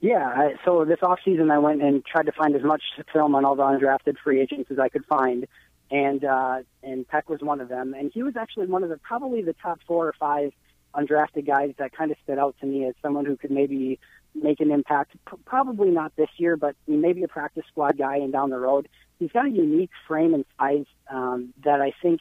Yeah, 0.00 0.26
I, 0.26 0.54
so 0.64 0.84
this 0.84 0.98
off 1.02 1.20
season 1.24 1.50
I 1.50 1.58
went 1.58 1.80
and 1.80 2.04
tried 2.04 2.26
to 2.26 2.32
find 2.32 2.54
as 2.54 2.62
much 2.62 2.82
film 3.12 3.34
on 3.34 3.44
all 3.44 3.54
the 3.54 3.62
undrafted 3.62 4.18
free 4.18 4.40
agents 4.40 4.70
as 4.70 4.78
I 4.78 4.88
could 4.88 5.06
find, 5.06 5.46
and 5.92 6.24
uh, 6.24 6.58
and 6.82 7.06
Peck 7.06 7.30
was 7.30 7.40
one 7.40 7.60
of 7.60 7.68
them, 7.68 7.94
and 7.94 8.10
he 8.12 8.24
was 8.24 8.36
actually 8.36 8.66
one 8.66 8.82
of 8.82 8.88
the 8.88 8.98
probably 8.98 9.42
the 9.42 9.54
top 9.54 9.78
four 9.86 10.08
or 10.08 10.12
five 10.18 10.52
undrafted 10.94 11.46
guys 11.46 11.74
that 11.78 11.92
kind 11.92 12.10
of 12.10 12.16
stood 12.24 12.38
out 12.38 12.54
to 12.60 12.66
me 12.66 12.86
as 12.86 12.94
someone 13.02 13.24
who 13.24 13.36
could 13.36 13.50
maybe 13.50 13.98
make 14.34 14.60
an 14.60 14.70
impact. 14.70 15.12
P- 15.30 15.36
probably 15.44 15.90
not 15.90 16.14
this 16.16 16.30
year, 16.36 16.56
but 16.56 16.74
maybe 16.86 17.22
a 17.22 17.28
practice 17.28 17.64
squad 17.68 17.98
guy 17.98 18.16
and 18.16 18.32
down 18.32 18.50
the 18.50 18.58
road. 18.58 18.88
He's 19.18 19.30
got 19.30 19.46
a 19.46 19.50
unique 19.50 19.90
frame 20.08 20.34
and 20.34 20.44
size 20.58 20.86
um, 21.10 21.52
that 21.64 21.80
I 21.80 21.92
think 22.02 22.20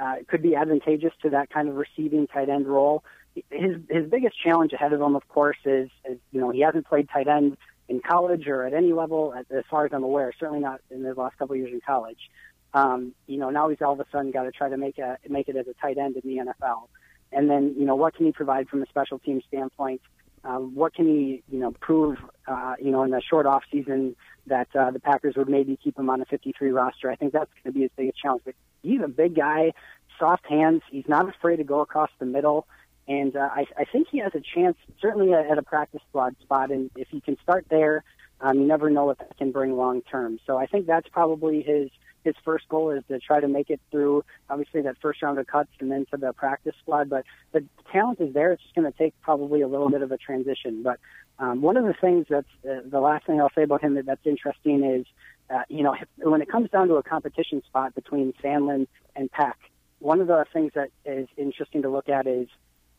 uh, 0.00 0.16
could 0.28 0.42
be 0.42 0.54
advantageous 0.56 1.12
to 1.22 1.30
that 1.30 1.50
kind 1.50 1.68
of 1.68 1.76
receiving 1.76 2.26
tight 2.26 2.48
end 2.48 2.66
role 2.66 3.04
his 3.50 3.76
his 3.88 4.08
biggest 4.10 4.38
challenge 4.40 4.72
ahead 4.72 4.92
of 4.92 5.00
him, 5.00 5.16
of 5.16 5.26
course, 5.28 5.56
is, 5.64 5.90
is 6.08 6.18
you 6.30 6.40
know 6.40 6.50
he 6.50 6.60
hasn't 6.60 6.86
played 6.86 7.08
tight 7.08 7.28
end 7.28 7.56
in 7.88 8.00
college 8.00 8.46
or 8.46 8.64
at 8.64 8.74
any 8.74 8.92
level, 8.92 9.34
as 9.34 9.64
far 9.70 9.86
as 9.86 9.92
I'm 9.92 10.04
aware. 10.04 10.32
Certainly 10.38 10.60
not 10.60 10.80
in 10.90 11.02
the 11.02 11.14
last 11.14 11.38
couple 11.38 11.54
of 11.54 11.60
years 11.60 11.72
in 11.72 11.80
college. 11.80 12.30
Um, 12.74 13.14
you 13.26 13.38
know, 13.38 13.50
now 13.50 13.68
he's 13.68 13.82
all 13.82 13.92
of 13.92 14.00
a 14.00 14.06
sudden 14.10 14.30
got 14.30 14.44
to 14.44 14.52
try 14.52 14.68
to 14.68 14.76
make 14.76 14.98
a 14.98 15.18
make 15.28 15.48
it 15.48 15.56
as 15.56 15.66
a 15.66 15.74
tight 15.74 15.98
end 15.98 16.16
in 16.16 16.22
the 16.24 16.42
NFL. 16.42 16.88
And 17.32 17.48
then, 17.50 17.74
you 17.78 17.84
know, 17.84 17.94
what 17.94 18.14
can 18.14 18.26
he 18.26 18.32
provide 18.32 18.68
from 18.68 18.82
a 18.82 18.86
special 18.86 19.18
team 19.18 19.42
standpoint? 19.48 20.00
Um, 20.44 20.74
what 20.74 20.94
can 20.94 21.06
he, 21.06 21.42
you 21.50 21.58
know, 21.58 21.70
prove, 21.70 22.18
uh, 22.48 22.74
you 22.80 22.90
know, 22.90 23.04
in 23.04 23.10
the 23.10 23.20
short 23.20 23.46
off 23.46 23.62
season 23.70 24.16
that 24.46 24.68
uh, 24.74 24.90
the 24.90 24.98
Packers 24.98 25.36
would 25.36 25.48
maybe 25.48 25.78
keep 25.82 25.96
him 25.96 26.10
on 26.10 26.20
a 26.20 26.24
53 26.24 26.70
roster? 26.70 27.10
I 27.10 27.16
think 27.16 27.32
that's 27.32 27.50
going 27.62 27.72
to 27.72 27.78
be 27.78 27.82
his 27.82 27.90
biggest 27.96 28.18
challenge. 28.18 28.42
But 28.44 28.54
he's 28.82 29.00
a 29.02 29.08
big 29.08 29.36
guy, 29.36 29.72
soft 30.18 30.46
hands. 30.46 30.82
He's 30.90 31.08
not 31.08 31.28
afraid 31.28 31.56
to 31.56 31.64
go 31.64 31.80
across 31.80 32.10
the 32.18 32.26
middle. 32.26 32.66
And 33.06 33.36
uh, 33.36 33.48
I, 33.52 33.66
I 33.76 33.84
think 33.84 34.08
he 34.10 34.18
has 34.18 34.32
a 34.34 34.40
chance, 34.40 34.76
certainly 35.00 35.32
at 35.32 35.58
a 35.58 35.62
practice 35.62 36.02
squad 36.08 36.34
spot. 36.40 36.70
And 36.70 36.90
if 36.96 37.08
he 37.08 37.20
can 37.20 37.36
start 37.42 37.66
there, 37.68 38.04
um, 38.40 38.58
you 38.58 38.66
never 38.66 38.90
know 38.90 39.04
what 39.04 39.18
that 39.18 39.36
can 39.38 39.52
bring 39.52 39.76
long 39.76 40.02
term. 40.02 40.40
So 40.46 40.56
I 40.56 40.66
think 40.66 40.86
that's 40.86 41.08
probably 41.08 41.62
his 41.62 41.90
his 42.24 42.34
first 42.44 42.68
goal 42.68 42.90
is 42.90 43.02
to 43.08 43.18
try 43.18 43.40
to 43.40 43.48
make 43.48 43.70
it 43.70 43.80
through, 43.90 44.24
obviously 44.48 44.82
that 44.82 44.96
first 45.00 45.22
round 45.22 45.38
of 45.38 45.46
cuts 45.46 45.70
and 45.80 45.90
then 45.90 46.06
to 46.10 46.16
the 46.16 46.32
practice 46.32 46.74
squad. 46.80 47.08
But 47.08 47.24
the 47.52 47.64
talent 47.90 48.20
is 48.20 48.32
there. 48.34 48.52
It's 48.52 48.62
just 48.62 48.74
going 48.74 48.90
to 48.90 48.96
take 48.96 49.14
probably 49.22 49.60
a 49.60 49.68
little 49.68 49.90
bit 49.90 50.02
of 50.02 50.12
a 50.12 50.16
transition. 50.16 50.82
But 50.82 50.98
um, 51.38 51.62
one 51.62 51.76
of 51.76 51.84
the 51.84 51.94
things 51.94 52.26
that's 52.28 52.46
uh, 52.68 52.80
the 52.84 53.00
last 53.00 53.26
thing 53.26 53.40
I'll 53.40 53.50
say 53.54 53.64
about 53.64 53.82
him 53.82 53.94
that, 53.94 54.06
that's 54.06 54.26
interesting 54.26 54.84
is, 54.84 55.06
uh, 55.50 55.62
you 55.68 55.82
know, 55.82 55.96
when 56.18 56.40
it 56.40 56.50
comes 56.50 56.70
down 56.70 56.88
to 56.88 56.94
a 56.94 57.02
competition 57.02 57.62
spot 57.66 57.94
between 57.94 58.32
Sandland 58.42 58.86
and 59.16 59.30
Peck, 59.30 59.58
one 59.98 60.20
of 60.20 60.26
the 60.26 60.44
things 60.52 60.72
that 60.74 60.90
is 61.04 61.28
interesting 61.36 61.82
to 61.82 61.88
look 61.88 62.08
at 62.08 62.26
is 62.26 62.48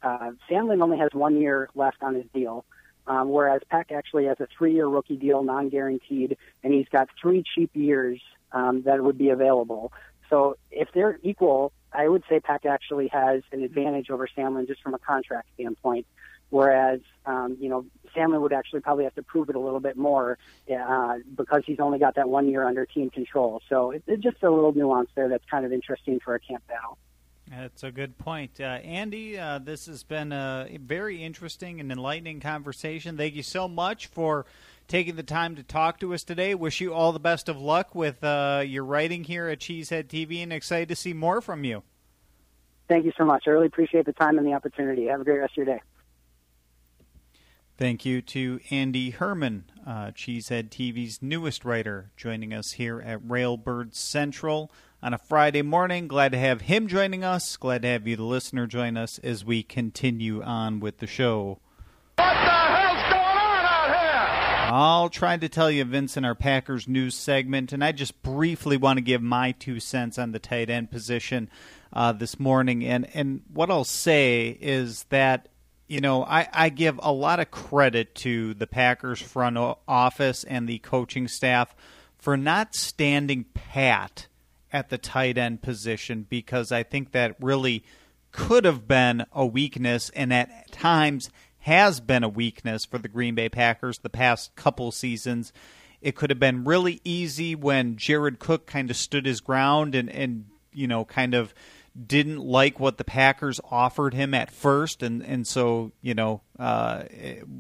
uh, 0.02 0.32
Sandland 0.50 0.82
only 0.82 0.98
has 0.98 1.10
one 1.14 1.40
year 1.40 1.70
left 1.76 1.98
on 2.02 2.16
his 2.16 2.26
deal, 2.34 2.66
um, 3.08 3.30
whereas 3.30 3.62
Peck 3.70 3.92
actually 3.92 4.26
has 4.26 4.40
a 4.40 4.48
three-year 4.58 4.88
rookie 4.88 5.18
deal, 5.18 5.44
non-guaranteed, 5.44 6.38
and 6.64 6.74
he's 6.74 6.88
got 6.90 7.10
three 7.22 7.44
cheap 7.56 7.72
years 7.74 8.22
um, 8.52 8.84
that 8.84 9.04
would 9.04 9.18
be 9.18 9.30
available. 9.30 9.92
So 10.30 10.58
if 10.72 10.90
they're 10.94 11.20
equal, 11.22 11.74
I 11.92 12.08
would 12.08 12.24
say 12.30 12.40
Peck 12.40 12.66
actually 12.66 13.08
has 13.10 13.44
an 13.52 13.64
advantage 13.64 14.10
over 14.10 14.28
Sandland 14.36 14.68
just 14.68 14.82
from 14.82 14.94
a 14.94 15.00
contract 15.00 15.50
standpoint. 15.56 16.08
Whereas, 16.50 17.00
um, 17.26 17.58
you 17.60 17.68
know, 17.68 17.86
Sandland 18.16 18.42
would 18.42 18.54
actually 18.54 18.82
probably 18.82 19.06
have 19.06 19.16
to 19.16 19.24
prove 19.24 19.50
it 19.50 19.56
a 19.56 19.60
little 19.60 19.80
bit 19.80 19.98
more 19.98 20.38
uh, 20.72 21.16
because 21.36 21.64
he's 21.66 21.80
only 21.80 21.98
got 21.98 22.16
that 22.16 22.30
one 22.30 22.48
year 22.48 22.64
under 22.64 22.86
team 22.86 23.10
control. 23.10 23.62
So 23.70 23.90
it, 23.92 24.04
it's 24.06 24.22
just 24.22 24.44
a 24.44 24.52
little 24.52 24.72
nuance 24.72 25.10
there 25.16 25.30
that's 25.30 25.46
kind 25.50 25.66
of 25.66 25.74
interesting 25.74 26.20
for 26.24 26.36
a 26.36 26.40
camp 26.40 26.64
battle. 26.68 27.00
That's 27.58 27.84
a 27.84 27.92
good 27.92 28.18
point. 28.18 28.60
Uh, 28.60 28.64
Andy, 28.64 29.38
uh, 29.38 29.60
this 29.60 29.86
has 29.86 30.04
been 30.04 30.32
a 30.32 30.68
very 30.82 31.24
interesting 31.24 31.80
and 31.80 31.92
enlightening 31.92 32.40
conversation. 32.40 33.18
Thank 33.18 33.36
you 33.36 33.44
so 33.44 33.68
much 33.68 34.08
for 34.08 34.46
taking 34.88 35.16
the 35.16 35.24
time 35.24 35.56
to 35.56 35.64
talk 35.64 36.00
to 36.00 36.14
us 36.14 36.24
today. 36.24 36.56
Wish 36.56 36.82
you 36.82 36.94
all 36.94 37.12
the 37.12 37.20
best 37.20 37.50
of 37.50 37.60
luck 37.60 37.96
with 37.96 38.24
uh, 38.24 38.64
your 38.66 38.84
writing 38.84 39.24
here 39.24 39.48
at 39.48 39.60
Cheesehead 39.60 40.06
TV 40.06 40.42
and 40.42 40.52
excited 40.52 40.90
to 40.90 40.96
see 40.96 41.14
more 41.14 41.42
from 41.42 41.64
you. 41.64 41.84
Thank 42.88 43.06
you 43.06 43.14
so 43.18 43.26
much. 43.26 43.44
I 43.48 43.52
really 43.52 43.68
appreciate 43.68 44.06
the 44.06 44.14
time 44.14 44.38
and 44.38 44.46
the 44.46 44.54
opportunity. 44.54 45.06
Have 45.06 45.22
a 45.22 45.24
great 45.24 45.40
rest 45.40 45.54
of 45.54 45.66
your 45.66 45.76
day. 45.78 45.82
Thank 47.78 48.06
you 48.06 48.22
to 48.22 48.60
Andy 48.70 49.10
Herman, 49.10 49.66
uh, 49.86 50.12
Cheesehead 50.12 50.70
TV's 50.70 51.22
newest 51.22 51.66
writer, 51.66 52.12
joining 52.16 52.54
us 52.54 52.74
here 52.74 53.02
at 53.02 53.20
Railbird 53.22 53.96
Central 53.96 54.72
on 55.04 55.14
a 55.14 55.18
Friday 55.18 55.62
morning. 55.62 56.08
Glad 56.08 56.32
to 56.32 56.38
have 56.38 56.62
him 56.62 56.88
joining 56.88 57.26
us. 57.26 57.58
Glad 57.58 57.82
to 57.82 57.90
have 57.90 58.08
you, 58.08 58.16
the 58.16 58.24
listener, 58.24 58.66
join 58.66 58.96
us 58.96 59.20
as 59.20 59.44
we 59.44 59.62
continue 59.62 60.42
on 60.42 60.80
with 60.80 61.00
the 61.00 61.08
show. 61.08 61.60
What 62.16 62.24
the 62.24 62.24
hell's 62.24 63.04
going 63.12 63.38
on 63.38 63.66
out 63.66 63.88
here? 63.88 64.74
I'll 64.74 65.10
try 65.10 65.36
to 65.36 65.50
tell 65.50 65.70
you, 65.70 65.84
Vince, 65.84 66.16
in 66.16 66.24
our 66.24 66.36
Packers 66.36 66.88
news 66.88 67.16
segment, 67.16 67.74
and 67.74 67.84
I 67.84 67.92
just 67.92 68.24
briefly 68.24 68.78
want 68.78 68.96
to 68.96 69.02
give 69.02 69.22
my 69.22 69.52
two 69.52 69.82
cents 69.82 70.18
on 70.18 70.32
the 70.32 70.40
tight 70.40 70.70
end 70.70 70.90
position 70.90 71.50
uh, 71.92 72.14
this 72.14 72.40
morning. 72.40 72.86
And, 72.86 73.06
and 73.14 73.42
what 73.54 73.70
I'll 73.70 73.84
say 73.84 74.58
is 74.62 75.04
that 75.10 75.50
you 75.90 76.00
know, 76.00 76.24
I, 76.24 76.48
I 76.52 76.70
give 76.70 76.98
a 77.04 77.12
lot 77.12 77.42
of 77.42 77.52
credit 77.52 78.16
to 78.16 78.54
the 78.54 78.66
Packers 78.66 79.22
front 79.22 79.58
office 79.86 80.46
and 80.46 80.68
the 80.68 80.80
coaching 80.80 81.28
staff 81.28 81.76
for 82.18 82.38
not 82.38 82.74
standing 82.74 83.46
pat 83.54 84.28
at 84.74 84.90
the 84.90 84.98
tight 84.98 85.38
end 85.38 85.62
position 85.62 86.26
because 86.28 86.72
I 86.72 86.84
think 86.84 87.12
that 87.12 87.36
really 87.40 87.86
could 88.32 88.66
have 88.66 88.88
been 88.88 89.26
a 89.32 89.46
weakness 89.46 90.10
and 90.16 90.34
at 90.34 90.72
times 90.72 91.30
has 91.60 92.02
been 92.02 92.24
a 92.24 92.30
weakness 92.30 92.84
for 92.84 92.98
the 92.98 93.08
Green 93.08 93.36
Bay 93.36 93.48
Packers 93.48 94.00
the 94.00 94.10
past 94.10 94.54
couple 94.56 94.92
seasons. 94.92 95.54
It 96.02 96.16
could 96.16 96.32
have 96.32 96.40
been 96.40 96.66
really 96.66 97.00
easy 97.06 97.56
when 97.56 97.96
Jared 97.96 98.40
Cook 98.40 98.66
kind 98.66 98.90
of 98.90 98.98
stood 98.98 99.26
his 99.26 99.40
ground 99.40 99.96
and, 99.96 100.10
and 100.10 100.48
you 100.74 100.88
know, 100.88 101.06
kind 101.06 101.36
of 101.36 101.54
didn't 102.08 102.40
like 102.40 102.80
what 102.80 102.98
the 102.98 103.04
Packers 103.04 103.62
offered 103.70 104.14
him 104.14 104.34
at 104.34 104.50
first, 104.52 105.04
and 105.04 105.24
and 105.24 105.46
so 105.46 105.92
you 106.02 106.16
know 106.16 106.42
uh, 106.58 107.04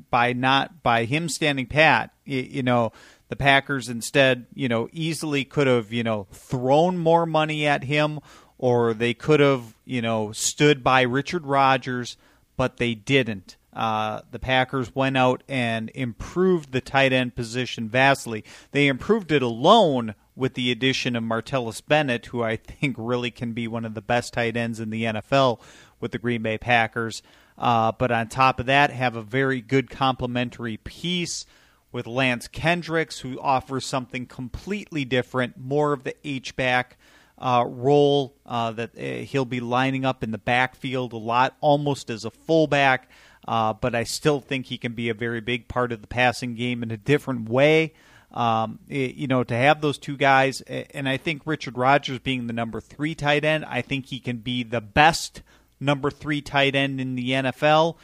by 0.09 0.33
not 0.33 0.81
by 0.81 1.05
him 1.05 1.29
standing 1.29 1.67
pat, 1.67 2.11
you, 2.25 2.39
you 2.41 2.63
know 2.63 2.91
the 3.33 3.37
Packers 3.37 3.89
instead, 3.89 4.45
you 4.53 4.69
know, 4.69 4.87
easily 4.91 5.43
could 5.43 5.65
have, 5.65 5.91
you 5.91 6.03
know, 6.03 6.27
thrown 6.31 6.99
more 6.99 7.25
money 7.25 7.65
at 7.65 7.83
him 7.83 8.19
or 8.59 8.93
they 8.93 9.15
could 9.15 9.39
have, 9.39 9.73
you 9.85 10.03
know, 10.03 10.31
stood 10.31 10.83
by 10.83 11.01
Richard 11.01 11.47
Rodgers, 11.47 12.15
but 12.57 12.77
they 12.77 12.93
didn't. 12.93 13.57
Uh, 13.75 14.21
the 14.29 14.37
Packers 14.37 14.93
went 14.93 15.17
out 15.17 15.41
and 15.49 15.89
improved 15.95 16.73
the 16.73 16.79
tight 16.79 17.11
end 17.11 17.33
position 17.33 17.89
vastly. 17.89 18.43
They 18.69 18.85
improved 18.85 19.31
it 19.31 19.41
alone 19.41 20.13
with 20.35 20.53
the 20.53 20.71
addition 20.71 21.15
of 21.15 21.23
Martellus 21.23 21.81
Bennett, 21.83 22.27
who 22.27 22.43
I 22.43 22.55
think 22.55 22.95
really 22.99 23.31
can 23.31 23.53
be 23.53 23.67
one 23.67 23.83
of 23.83 23.95
the 23.95 24.01
best 24.01 24.33
tight 24.33 24.55
ends 24.55 24.79
in 24.79 24.91
the 24.91 25.05
NFL 25.05 25.59
with 25.99 26.11
the 26.11 26.19
Green 26.19 26.43
Bay 26.43 26.59
Packers. 26.59 27.23
Uh, 27.57 27.91
but 27.93 28.11
on 28.11 28.27
top 28.27 28.59
of 28.59 28.67
that, 28.67 28.91
have 28.91 29.15
a 29.15 29.23
very 29.23 29.59
good 29.59 29.89
complementary 29.89 30.77
piece 30.77 31.47
with 31.93 32.07
Lance 32.07 32.47
Kendricks, 32.47 33.19
who 33.19 33.39
offers 33.39 33.85
something 33.85 34.25
completely 34.25 35.05
different, 35.05 35.57
more 35.57 35.93
of 35.93 36.03
the 36.03 36.15
H 36.27 36.55
back 36.55 36.97
uh, 37.37 37.63
role 37.67 38.35
uh, 38.45 38.71
that 38.71 38.97
uh, 38.97 39.25
he'll 39.25 39.45
be 39.45 39.59
lining 39.59 40.03
up 40.05 40.23
in 40.23 40.31
the 40.31 40.37
backfield 40.37 41.13
a 41.13 41.17
lot, 41.17 41.55
almost 41.61 42.09
as 42.09 42.25
a 42.25 42.31
fullback. 42.31 43.09
Uh, 43.47 43.73
but 43.73 43.93
I 43.93 44.03
still 44.03 44.39
think 44.39 44.67
he 44.67 44.77
can 44.77 44.93
be 44.93 45.09
a 45.09 45.13
very 45.13 45.41
big 45.41 45.67
part 45.67 45.91
of 45.91 46.01
the 46.01 46.07
passing 46.07 46.55
game 46.55 46.81
in 46.81 46.91
a 46.91 46.97
different 46.97 47.49
way. 47.49 47.93
Um, 48.31 48.79
it, 48.89 49.15
you 49.15 49.27
know, 49.27 49.43
to 49.43 49.53
have 49.53 49.81
those 49.81 49.97
two 49.97 50.17
guys, 50.17 50.61
and 50.61 51.07
I 51.07 51.17
think 51.17 51.43
Richard 51.45 51.77
Rodgers 51.77 52.19
being 52.19 52.47
the 52.47 52.53
number 52.53 52.81
three 52.81 53.13
tight 53.13 53.45
end, 53.45 53.65
I 53.65 53.81
think 53.81 54.07
he 54.07 54.19
can 54.19 54.37
be 54.37 54.63
the 54.63 54.81
best 54.81 55.43
number 55.79 56.09
three 56.09 56.41
tight 56.41 56.75
end 56.75 56.99
in 56.99 57.15
the 57.15 57.29
NFL, 57.31 57.97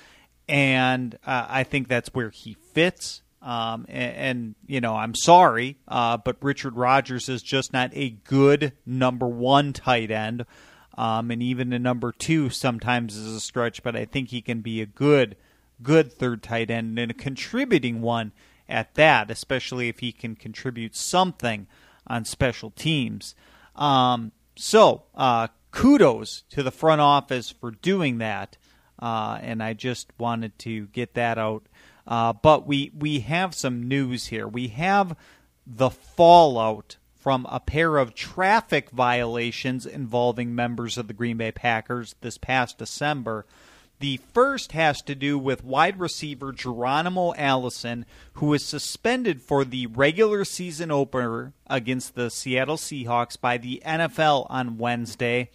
and 0.48 1.18
uh, 1.26 1.48
I 1.50 1.64
think 1.64 1.88
that's 1.88 2.14
where 2.14 2.30
he 2.30 2.54
fits. 2.54 3.22
Um, 3.42 3.86
and, 3.88 4.16
and, 4.16 4.56
you 4.68 4.82
know, 4.82 4.96
I'm 4.96 5.16
sorry, 5.16 5.78
uh, 5.88 6.18
but 6.18 6.38
Richard 6.42 6.76
Rodgers 6.76 7.30
is 7.30 7.42
just 7.42 7.72
not 7.72 7.92
a 7.94 8.10
good 8.10 8.74
number 8.86 9.28
one 9.28 9.72
tight 9.72 10.12
end. 10.12 10.46
Um, 10.98 11.32
and 11.32 11.42
even 11.42 11.72
a 11.72 11.80
number 11.80 12.12
two 12.12 12.50
sometimes 12.50 13.16
is 13.16 13.34
a 13.34 13.40
stretch, 13.40 13.82
but 13.82 13.96
I 13.96 14.04
think 14.04 14.30
he 14.30 14.42
can 14.42 14.60
be 14.60 14.82
a 14.82 14.86
good, 14.86 15.38
good 15.82 16.12
third 16.12 16.44
tight 16.44 16.70
end 16.70 17.00
and 17.00 17.12
a 17.12 17.14
contributing 17.14 18.02
one 18.02 18.34
at 18.68 18.96
that, 18.96 19.32
especially 19.32 19.88
if 19.88 20.00
he 20.00 20.12
can 20.12 20.36
contribute 20.36 20.98
something 20.98 21.68
on 22.06 22.26
special 22.26 22.72
teams. 22.72 23.36
Um, 23.78 24.34
so, 24.58 25.04
uh, 25.16 25.48
kudos 25.72 26.44
to 26.50 26.64
the 26.64 26.72
front 26.72 27.00
office 27.00 27.50
for 27.50 27.72
doing 27.72 28.18
that. 28.18 28.58
Uh, 29.02 29.40
and 29.42 29.64
I 29.64 29.74
just 29.74 30.12
wanted 30.18 30.60
to 30.60 30.88
get 30.88 31.14
that 31.14 31.38
out. 31.38 31.64
Uh, 32.10 32.34
but 32.34 32.66
we, 32.66 32.92
we 32.98 33.20
have 33.20 33.54
some 33.54 33.88
news 33.88 34.28
here. 34.28 34.48
We 34.48 34.70
have 34.70 35.16
the 35.66 35.92
fallout 35.92 36.98
from 37.14 37.46
a 37.52 37.60
pair 37.60 37.98
of 37.98 38.16
traffic 38.16 38.90
violations 38.90 39.86
involving 39.86 40.56
members 40.56 40.98
of 40.98 41.08
the 41.08 41.14
Green 41.14 41.38
Bay 41.38 41.52
Packers 41.52 42.16
this 42.22 42.40
past 42.40 42.80
December. 42.80 43.46
The 44.00 44.22
first 44.34 44.72
has 44.72 45.02
to 45.04 45.14
do 45.14 45.38
with 45.38 45.64
wide 45.64 46.00
receiver 46.00 46.52
Geronimo 46.54 47.34
Allison, 47.36 48.06
who 48.34 48.48
was 48.48 48.66
suspended 48.66 49.42
for 49.42 49.64
the 49.64 49.88
regular 49.88 50.46
season 50.46 50.90
opener 50.90 51.54
against 51.68 52.16
the 52.16 52.32
Seattle 52.32 52.78
Seahawks 52.78 53.40
by 53.40 53.58
the 53.58 53.84
NFL 53.86 54.48
on 54.50 54.78
Wednesday. 54.78 55.52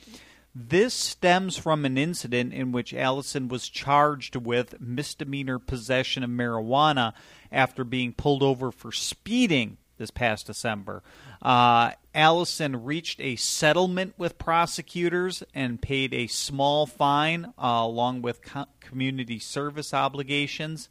This 0.54 0.94
stems 0.94 1.56
from 1.56 1.84
an 1.84 1.98
incident 1.98 2.54
in 2.54 2.70
which 2.70 2.94
Allison 2.94 3.48
was 3.48 3.68
charged 3.68 4.36
with 4.36 4.80
misdemeanor 4.80 5.58
possession 5.58 6.22
of 6.22 6.30
marijuana 6.30 7.12
after 7.50 7.82
being 7.82 8.12
pulled 8.12 8.42
over 8.42 8.70
for 8.70 8.92
speeding 8.92 9.78
this 9.98 10.12
past 10.12 10.46
December. 10.46 11.02
Uh, 11.42 11.92
Allison 12.14 12.84
reached 12.84 13.20
a 13.20 13.34
settlement 13.36 14.14
with 14.16 14.38
prosecutors 14.38 15.42
and 15.54 15.82
paid 15.82 16.14
a 16.14 16.28
small 16.28 16.86
fine 16.86 17.46
uh, 17.58 17.80
along 17.82 18.22
with 18.22 18.42
co- 18.42 18.66
community 18.80 19.40
service 19.40 19.92
obligations. 19.92 20.88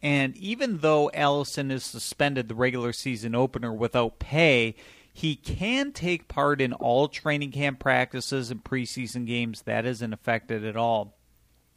And 0.00 0.36
even 0.36 0.78
though 0.78 1.10
Allison 1.12 1.72
is 1.72 1.82
suspended 1.82 2.48
the 2.48 2.54
regular 2.54 2.92
season 2.92 3.34
opener 3.34 3.72
without 3.72 4.20
pay, 4.20 4.76
he 5.16 5.34
can 5.34 5.92
take 5.92 6.28
part 6.28 6.60
in 6.60 6.74
all 6.74 7.08
training 7.08 7.50
camp 7.50 7.78
practices 7.78 8.50
and 8.50 8.62
preseason 8.62 9.26
games. 9.26 9.62
That 9.62 9.86
isn't 9.86 10.12
affected 10.12 10.62
at 10.62 10.76
all. 10.76 11.16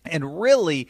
And 0.04 0.41
really, 0.41 0.89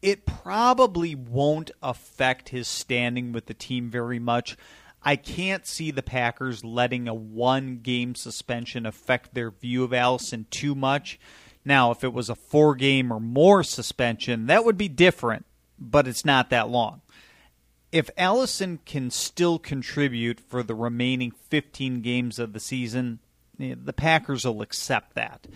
it 0.00 0.24
probably 0.24 1.16
won't 1.16 1.72
affect 1.82 2.50
his 2.50 2.68
standing 2.68 3.32
with 3.32 3.46
the 3.46 3.54
team 3.54 3.90
very 3.90 4.20
much. 4.20 4.56
I 5.02 5.16
can't 5.16 5.66
see 5.66 5.90
the 5.90 6.04
Packers 6.04 6.64
letting 6.64 7.08
a 7.08 7.14
one 7.14 7.80
game 7.82 8.14
suspension 8.14 8.86
affect 8.86 9.34
their 9.34 9.50
view 9.50 9.82
of 9.82 9.92
Allison 9.92 10.46
too 10.50 10.76
much. 10.76 11.18
Now, 11.64 11.90
if 11.90 12.04
it 12.04 12.12
was 12.12 12.30
a 12.30 12.36
four 12.36 12.76
game 12.76 13.12
or 13.12 13.18
more 13.18 13.64
suspension, 13.64 14.46
that 14.46 14.64
would 14.64 14.78
be 14.78 14.86
different, 14.86 15.46
but 15.80 16.06
it's 16.06 16.24
not 16.24 16.50
that 16.50 16.68
long. 16.68 17.00
If 17.90 18.10
Allison 18.18 18.80
can 18.84 19.10
still 19.10 19.58
contribute 19.58 20.40
for 20.40 20.62
the 20.62 20.74
remaining 20.74 21.32
15 21.48 22.02
games 22.02 22.38
of 22.38 22.52
the 22.52 22.60
season, 22.60 23.20
eh, 23.60 23.74
the 23.82 23.92
Packers 23.92 24.44
will 24.44 24.62
accept 24.62 25.14
that. 25.14 25.46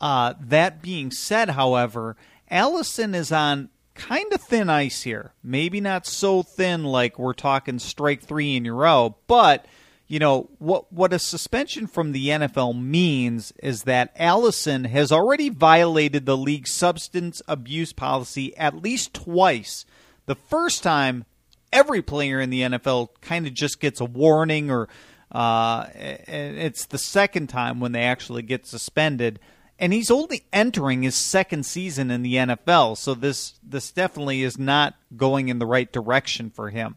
Uh, 0.00 0.34
that 0.40 0.80
being 0.80 1.10
said, 1.10 1.50
however, 1.50 2.16
Allison 2.48 3.14
is 3.14 3.32
on 3.32 3.70
kind 3.94 4.32
of 4.32 4.40
thin 4.40 4.70
ice 4.70 5.02
here. 5.02 5.32
Maybe 5.42 5.80
not 5.80 6.06
so 6.06 6.42
thin 6.42 6.84
like 6.84 7.18
we're 7.18 7.34
talking 7.34 7.78
strike 7.78 8.22
three 8.22 8.56
in 8.56 8.66
a 8.66 8.72
row, 8.72 9.16
but 9.26 9.66
you 10.06 10.18
know 10.18 10.48
what 10.58 10.92
what 10.92 11.12
a 11.12 11.18
suspension 11.18 11.86
from 11.86 12.12
the 12.12 12.28
NFL 12.28 12.80
means 12.80 13.52
is 13.62 13.84
that 13.84 14.12
Allison 14.16 14.84
has 14.84 15.12
already 15.12 15.50
violated 15.50 16.26
the 16.26 16.36
league's 16.36 16.72
substance 16.72 17.42
abuse 17.46 17.92
policy 17.92 18.56
at 18.56 18.82
least 18.82 19.14
twice. 19.14 19.84
The 20.26 20.34
first 20.34 20.82
time 20.82 21.26
every 21.72 22.02
player 22.02 22.40
in 22.40 22.50
the 22.50 22.62
NFL 22.62 23.08
kind 23.20 23.46
of 23.46 23.54
just 23.54 23.80
gets 23.80 24.00
a 24.00 24.04
warning 24.04 24.70
or 24.70 24.88
uh, 25.32 25.86
it's 25.94 26.86
the 26.86 26.98
second 26.98 27.48
time 27.48 27.80
when 27.80 27.92
they 27.92 28.02
actually 28.02 28.42
get 28.42 28.66
suspended 28.66 29.38
and 29.80 29.94
he's 29.94 30.10
only 30.10 30.44
entering 30.52 31.02
his 31.02 31.16
second 31.16 31.64
season 31.64 32.10
in 32.10 32.22
the 32.22 32.34
NFL. 32.34 32.98
So 32.98 33.14
this 33.14 33.54
this 33.62 33.90
definitely 33.90 34.42
is 34.42 34.58
not 34.58 34.94
going 35.16 35.48
in 35.48 35.58
the 35.58 35.66
right 35.66 35.90
direction 35.90 36.50
for 36.50 36.68
him. 36.68 36.96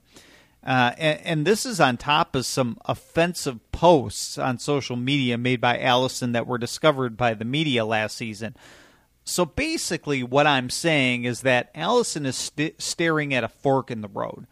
Uh, 0.66 0.92
and, 0.98 1.20
and, 1.26 1.46
this 1.46 1.66
is 1.66 1.82
on 1.82 1.98
top 1.98 2.36
of 2.36 2.46
some 2.46 2.78
offensive 2.86 3.60
posts 3.74 4.38
on 4.38 4.58
social 4.58 4.96
media 4.96 5.38
made 5.38 5.60
by 5.60 5.78
Allison 5.78 6.32
that 6.32 6.48
were 6.48 6.58
discovered 6.58 7.18
by 7.18 7.34
the 7.34 7.44
media 7.44 7.84
last 7.84 8.16
season. 8.16 8.56
So 9.26 9.44
basically, 9.44 10.24
what 10.24 10.48
I'm 10.48 10.70
saying 10.70 11.26
is 11.26 11.42
that 11.42 11.70
Allison 11.76 12.26
is 12.26 12.38
st- 12.38 12.82
staring 12.82 13.34
at 13.34 13.44
a 13.44 13.50
fork 13.50 13.92
in 13.92 14.00
the 14.00 14.08
road. 14.08 14.48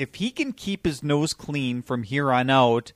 If 0.00 0.14
he 0.14 0.30
can 0.30 0.54
keep 0.54 0.86
his 0.86 1.02
nose 1.02 1.34
clean 1.34 1.82
from 1.82 2.04
here 2.04 2.32
on 2.32 2.48
out, 2.48 2.92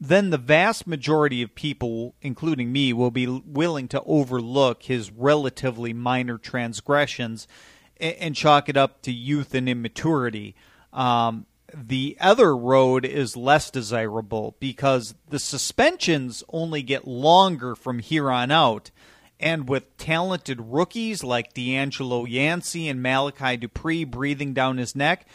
then 0.00 0.30
the 0.30 0.38
vast 0.38 0.86
majority 0.86 1.42
of 1.42 1.54
people, 1.54 2.14
including 2.22 2.72
me, 2.72 2.94
will 2.94 3.10
be 3.10 3.26
willing 3.26 3.88
to 3.88 4.02
overlook 4.04 4.84
his 4.84 5.12
relatively 5.12 5.92
minor 5.92 6.38
transgressions 6.38 7.46
and, 7.98 8.34
chalk 8.34 8.70
it 8.70 8.76
up 8.78 9.02
to 9.02 9.12
youth 9.12 9.54
and 9.54 9.68
immaturity. 9.68 10.54
Um, 10.94 11.44
the 11.74 12.16
other 12.22 12.56
road 12.56 13.04
is 13.04 13.36
less 13.36 13.70
desirable 13.70 14.56
because 14.58 15.14
the 15.28 15.38
suspensions 15.38 16.42
only 16.48 16.80
get 16.80 17.06
longer 17.06 17.74
from 17.74 17.98
here 17.98 18.30
on 18.30 18.50
out. 18.50 18.90
And 19.38 19.68
with 19.68 19.94
talented 19.98 20.58
rookies 20.62 21.22
like 21.22 21.52
DeAngelo 21.52 22.26
Yancey 22.26 22.88
and 22.88 23.02
Malachi 23.02 23.58
Dupre 23.58 24.04
breathing 24.04 24.54
down 24.54 24.78
his 24.78 24.96
neck, 24.96 25.26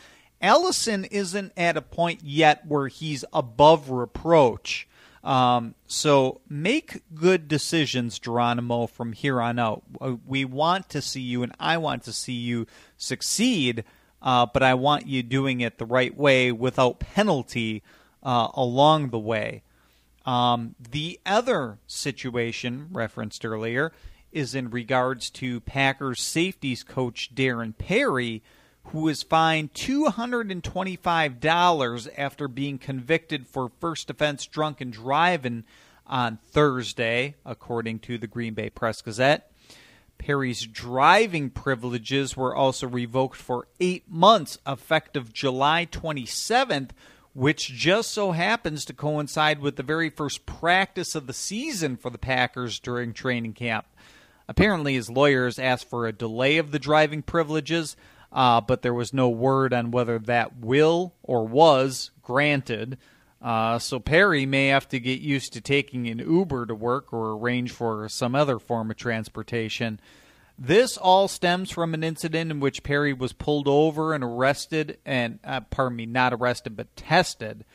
Allison 0.42 1.06
isn't 1.06 1.54
at 1.56 1.78
a 1.78 1.82
point 1.82 2.22
yet 2.24 2.66
where 2.66 2.88
he's 2.88 3.24
above 3.32 3.90
reproach. 3.90 4.88
Um, 5.24 5.76
so 5.86 6.42
make 6.50 7.04
good 7.14 7.48
decisions, 7.48 8.18
Geronimo, 8.18 8.88
from 8.88 9.14
here 9.14 9.40
on 9.40 9.60
out. 9.60 9.84
Uh, 10.00 10.16
we 10.26 10.46
want 10.46 10.90
to 10.90 11.02
see 11.02 11.22
you, 11.22 11.44
and 11.44 11.54
I 11.60 11.78
want 11.78 12.04
to 12.04 12.14
see 12.14 12.34
you 12.34 12.66
succeed, 12.98 13.84
uh, 14.22 14.48
but 14.48 14.64
I 14.64 14.74
want 14.74 15.06
you 15.06 15.22
doing 15.22 15.62
it 15.62 15.78
the 15.78 15.86
right 15.86 16.16
way 16.16 16.52
without 16.52 17.00
penalty 17.00 17.84
uh, 18.24 18.48
along 18.56 19.10
the 19.10 19.20
way. 19.20 19.62
Um, 20.26 20.76
the 20.80 21.20
other 21.26 21.80
situation 21.88 22.88
referenced 22.92 23.46
earlier 23.46 23.92
is 24.32 24.56
in 24.56 24.70
regards 24.70 25.30
to 25.30 25.60
Packers 25.62 26.22
safeties 26.22 26.84
coach 26.84 27.34
Darren 27.36 27.78
Perry 27.78 28.42
who 28.86 29.02
was 29.02 29.22
fined 29.24 29.74
$225 29.74 32.10
after 32.18 32.48
being 32.48 32.78
convicted 32.78 33.46
for 33.48 33.72
first 33.80 34.10
offense 34.10 34.46
drunken 34.46 34.92
driving 34.92 35.66
on 36.06 36.38
Thursday, 36.52 37.36
according 37.46 38.00
to 38.00 38.18
the 38.18 38.28
Green 38.28 38.54
Bay 38.54 38.70
Press 38.70 39.02
Gazette. 39.02 39.50
Perry's 40.18 40.66
driving 40.68 41.50
privileges 41.50 42.38
were 42.38 42.56
also 42.56 42.88
revoked 42.88 43.38
for 43.38 43.68
eight 43.80 44.04
months, 44.08 44.60
effective 44.68 45.34
July 45.34 45.88
27th, 45.90 46.92
which 47.34 47.70
just 47.70 48.12
so 48.12 48.32
happens 48.32 48.86
to 48.86 48.94
coincide 48.94 49.60
with 49.60 49.78
the 49.78 49.84
very 49.84 50.10
first 50.10 50.46
practice 50.46 51.16
of 51.16 51.28
the 51.28 51.34
season 51.34 51.98
for 51.98 52.12
the 52.12 52.20
Packers 52.20 52.80
during 52.80 53.14
training 53.14 53.54
camp. 53.54 53.86
Apparently, 54.48 54.96
his 54.96 55.10
lawyers 55.10 55.58
asked 55.58 55.90
for 55.90 56.06
a 56.06 56.14
delay 56.14 56.58
of 56.58 56.72
the 56.72 56.80
driving 56.80 57.22
privileges, 57.22 57.96
uh, 58.32 58.62
but 58.62 58.82
there 58.82 58.94
was 58.94 59.14
no 59.14 59.30
word 59.30 59.74
on 59.74 59.92
whether 59.92 60.20
that 60.20 60.58
will 60.58 61.14
or 61.24 61.46
was 61.46 62.12
granted. 62.22 62.98
Uh, 63.42 63.80
so 63.80 64.00
Perry 64.00 64.46
may 64.46 64.68
have 64.68 64.88
to 64.90 65.00
get 65.00 65.20
used 65.20 65.54
to 65.54 65.62
taking 65.62 66.08
an 66.08 66.20
Uber 66.20 66.68
to 66.68 66.76
work 66.76 67.12
or 67.12 67.32
arrange 67.32 67.72
for 67.72 68.08
some 68.08 68.36
other 68.36 68.60
form 68.60 68.92
of 68.92 68.98
transportation. 68.98 70.00
This 70.58 70.96
all 70.96 71.28
stems 71.28 71.72
from 71.72 71.96
an 71.96 72.04
incident 72.04 72.52
in 72.52 72.60
which 72.60 72.84
Perry 72.84 73.14
was 73.14 73.34
pulled 73.34 73.68
over 73.68 74.14
and 74.14 74.24
arrested, 74.24 75.00
and 75.06 75.40
uh, 75.44 75.62
pardon 75.62 75.96
me, 75.96 76.06
not 76.06 76.34
arrested 76.34 76.78
but 76.78 76.96
tested 76.96 77.66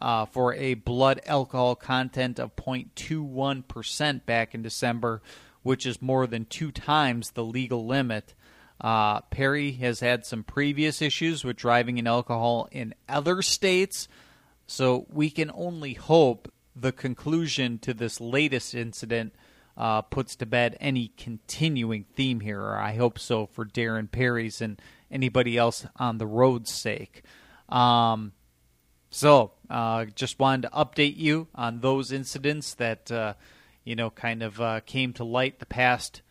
uh, 0.00 0.26
for 0.26 0.54
a 0.54 0.74
blood 0.74 1.20
alcohol 1.26 1.74
content 1.74 2.38
of 2.38 2.54
0.21% 2.54 4.26
back 4.26 4.54
in 4.54 4.62
December, 4.62 5.22
which 5.62 5.86
is 5.86 6.00
more 6.00 6.26
than 6.26 6.44
two 6.44 6.70
times 6.70 7.30
the 7.30 7.44
legal 7.44 7.84
limit. 7.84 8.34
Uh, 8.80 9.20
Perry 9.22 9.72
has 9.72 10.00
had 10.00 10.26
some 10.26 10.42
previous 10.42 11.00
issues 11.00 11.44
with 11.44 11.56
driving 11.56 11.98
and 11.98 12.06
alcohol 12.06 12.68
in 12.70 12.94
other 13.08 13.42
states, 13.42 14.08
so 14.66 15.06
we 15.10 15.30
can 15.30 15.50
only 15.54 15.94
hope 15.94 16.52
the 16.74 16.92
conclusion 16.92 17.78
to 17.78 17.94
this 17.94 18.20
latest 18.20 18.74
incident 18.74 19.34
uh, 19.76 20.02
puts 20.02 20.36
to 20.36 20.46
bed 20.46 20.76
any 20.80 21.12
continuing 21.16 22.04
theme 22.14 22.40
here, 22.40 22.60
or 22.60 22.76
I 22.76 22.94
hope 22.94 23.18
so 23.18 23.46
for 23.46 23.64
Darren 23.64 24.10
Perry's 24.10 24.60
and 24.60 24.80
anybody 25.10 25.56
else 25.56 25.86
on 25.96 26.18
the 26.18 26.26
road's 26.26 26.70
sake. 26.70 27.22
Um, 27.68 28.32
so, 29.10 29.52
uh, 29.70 30.06
just 30.14 30.38
wanted 30.38 30.62
to 30.62 30.76
update 30.76 31.16
you 31.16 31.48
on 31.54 31.80
those 31.80 32.12
incidents 32.12 32.74
that, 32.74 33.10
uh, 33.10 33.34
you 33.84 33.96
know, 33.96 34.10
kind 34.10 34.42
of 34.42 34.60
uh, 34.60 34.80
came 34.80 35.12
to 35.14 35.24
light 35.24 35.58
the 35.58 35.66
past 35.66 36.22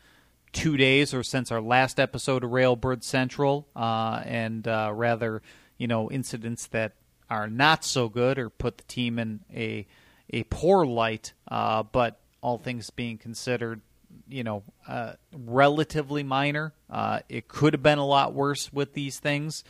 two 0.56 0.78
days 0.78 1.14
or 1.14 1.22
since 1.22 1.52
our 1.52 1.62
last 1.62 2.00
episode 2.00 2.44
of 2.44 2.50
Railbird 2.50 3.04
Central, 3.04 3.68
uh, 3.76 4.24
and 4.26 4.66
uh, 4.68 4.90
rather, 4.94 5.42
you 5.78 5.86
know, 5.86 6.10
incidents 6.10 6.68
that 6.68 6.94
are 7.30 7.48
not 7.48 7.84
so 7.84 8.08
good 8.08 8.40
or 8.40 8.50
put 8.50 8.78
the 8.78 8.84
team 8.86 9.20
in 9.20 9.42
a 9.54 9.86
a 10.32 10.44
poor 10.44 10.86
light, 10.86 11.34
uh, 11.50 11.84
but 11.84 12.20
all 12.42 12.58
things 12.58 12.90
being 12.90 13.18
considered, 13.18 13.82
you 14.28 14.44
know, 14.44 14.64
uh, 14.88 15.14
relatively 15.32 16.24
minor. 16.24 16.74
Uh, 16.90 17.20
it 17.30 17.48
could 17.48 17.74
have 17.74 17.84
been 17.84 18.00
a 18.00 18.06
lot 18.06 18.34
worse 18.34 18.74
with 18.74 18.94
these 18.94 19.20
things, 19.20 19.64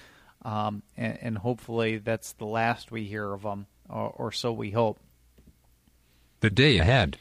um, 0.44 0.82
and, 0.96 1.18
and, 1.22 1.38
hopefully 1.40 1.98
that's 1.98 2.34
the 2.34 2.46
last 2.46 2.92
we 2.92 3.04
hear 3.04 3.34
of 3.34 3.42
them, 3.42 3.66
or, 3.90 4.10
or 4.12 4.32
so 4.32 4.54
we 4.54 4.72
hope. 4.72 5.00
The 6.40 6.50
day 6.50 6.78
ahead. 6.78 7.18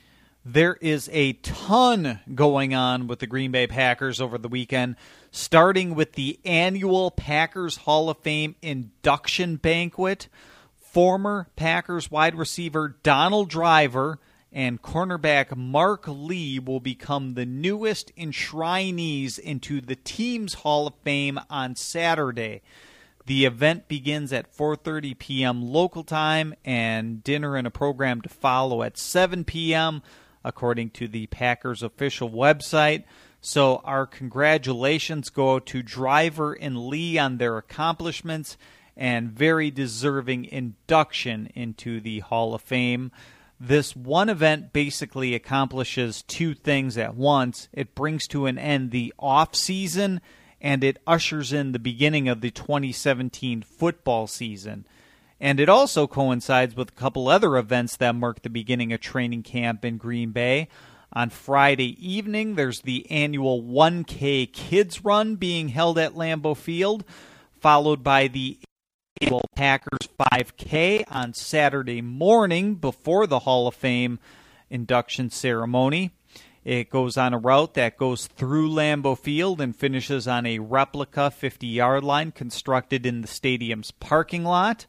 There 0.46 0.76
is 0.82 1.08
a 1.10 1.32
ton 1.32 2.20
going 2.34 2.74
on 2.74 3.06
with 3.06 3.20
the 3.20 3.26
Green 3.26 3.50
Bay 3.50 3.66
Packers 3.66 4.20
over 4.20 4.36
the 4.36 4.46
weekend, 4.48 4.96
starting 5.30 5.94
with 5.94 6.12
the 6.12 6.38
annual 6.44 7.10
Packers 7.10 7.78
Hall 7.78 8.10
of 8.10 8.18
Fame 8.18 8.54
induction 8.60 9.56
banquet. 9.56 10.28
Former 10.76 11.48
Packers 11.56 12.10
wide 12.10 12.34
receiver 12.34 12.94
Donald 13.02 13.48
Driver 13.48 14.18
and 14.52 14.82
cornerback 14.82 15.56
Mark 15.56 16.04
Lee 16.06 16.58
will 16.58 16.78
become 16.78 17.32
the 17.32 17.46
newest 17.46 18.14
enshrinees 18.14 19.38
into 19.38 19.80
the 19.80 19.96
team's 19.96 20.54
Hall 20.54 20.86
of 20.86 20.94
Fame 21.02 21.40
on 21.48 21.74
Saturday. 21.74 22.60
The 23.24 23.46
event 23.46 23.88
begins 23.88 24.30
at 24.30 24.54
4:30 24.54 25.18
p.m. 25.18 25.62
local 25.62 26.04
time 26.04 26.52
and 26.66 27.24
dinner 27.24 27.56
and 27.56 27.66
a 27.66 27.70
program 27.70 28.20
to 28.20 28.28
follow 28.28 28.82
at 28.82 28.98
7 28.98 29.44
p.m. 29.44 30.02
according 30.44 30.90
to 30.90 31.08
the 31.08 31.26
Packers 31.26 31.82
official 31.82 32.30
website. 32.30 33.04
So 33.40 33.82
our 33.84 34.06
congratulations 34.06 35.30
go 35.30 35.58
to 35.58 35.82
Driver 35.82 36.52
and 36.52 36.86
Lee 36.86 37.18
on 37.18 37.38
their 37.38 37.56
accomplishments 37.56 38.56
and 38.96 39.30
very 39.30 39.70
deserving 39.70 40.46
induction 40.46 41.50
into 41.54 42.00
the 42.00 42.20
Hall 42.20 42.54
of 42.54 42.62
Fame. 42.62 43.10
This 43.58 43.96
one 43.96 44.28
event 44.28 44.72
basically 44.72 45.34
accomplishes 45.34 46.22
two 46.22 46.54
things 46.54 46.98
at 46.98 47.14
once. 47.14 47.68
It 47.72 47.94
brings 47.94 48.26
to 48.28 48.46
an 48.46 48.58
end 48.58 48.90
the 48.90 49.12
off 49.18 49.54
season 49.54 50.20
and 50.60 50.82
it 50.82 50.98
ushers 51.06 51.52
in 51.52 51.72
the 51.72 51.78
beginning 51.78 52.28
of 52.28 52.40
the 52.40 52.50
2017 52.50 53.62
football 53.62 54.26
season. 54.26 54.86
And 55.44 55.60
it 55.60 55.68
also 55.68 56.06
coincides 56.06 56.74
with 56.74 56.88
a 56.88 56.92
couple 56.92 57.28
other 57.28 57.58
events 57.58 57.98
that 57.98 58.14
mark 58.14 58.40
the 58.40 58.48
beginning 58.48 58.94
of 58.94 59.00
training 59.00 59.42
camp 59.42 59.84
in 59.84 59.98
Green 59.98 60.30
Bay. 60.30 60.68
On 61.12 61.28
Friday 61.28 61.98
evening, 62.00 62.54
there's 62.54 62.80
the 62.80 63.06
annual 63.10 63.62
1K 63.62 64.50
Kids 64.50 65.04
Run 65.04 65.36
being 65.36 65.68
held 65.68 65.98
at 65.98 66.14
Lambeau 66.14 66.56
Field, 66.56 67.04
followed 67.60 68.02
by 68.02 68.26
the 68.26 68.58
annual 69.20 69.42
Packers 69.54 70.08
5K 70.18 71.04
on 71.10 71.34
Saturday 71.34 72.00
morning 72.00 72.76
before 72.76 73.26
the 73.26 73.40
Hall 73.40 73.68
of 73.68 73.74
Fame 73.74 74.20
induction 74.70 75.28
ceremony. 75.28 76.12
It 76.64 76.88
goes 76.88 77.18
on 77.18 77.34
a 77.34 77.38
route 77.38 77.74
that 77.74 77.98
goes 77.98 78.28
through 78.28 78.70
Lambeau 78.70 79.18
Field 79.18 79.60
and 79.60 79.76
finishes 79.76 80.26
on 80.26 80.46
a 80.46 80.60
replica 80.60 81.30
50 81.30 81.66
yard 81.66 82.02
line 82.02 82.32
constructed 82.32 83.04
in 83.04 83.20
the 83.20 83.28
stadium's 83.28 83.90
parking 83.90 84.44
lot. 84.44 84.86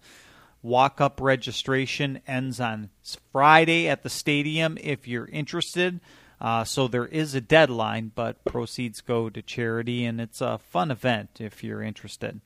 Walk 0.65 0.99
up 0.99 1.21
registration 1.21 2.21
ends 2.27 2.59
on 2.59 2.89
Friday 3.31 3.87
at 3.87 4.01
the 4.01 4.09
stadium 4.09 4.79
if 4.81 5.07
you're 5.07 5.27
interested. 5.27 5.99
Uh, 6.41 6.63
so 6.63 6.87
there 6.87 7.05
is 7.05 7.35
a 7.35 7.39
deadline, 7.39 8.11
but 8.15 8.43
proceeds 8.45 8.99
go 9.01 9.29
to 9.29 9.43
charity, 9.43 10.03
and 10.05 10.19
it's 10.19 10.41
a 10.41 10.57
fun 10.57 10.89
event 10.89 11.29
if 11.39 11.63
you're 11.63 11.83
interested. 11.83 12.41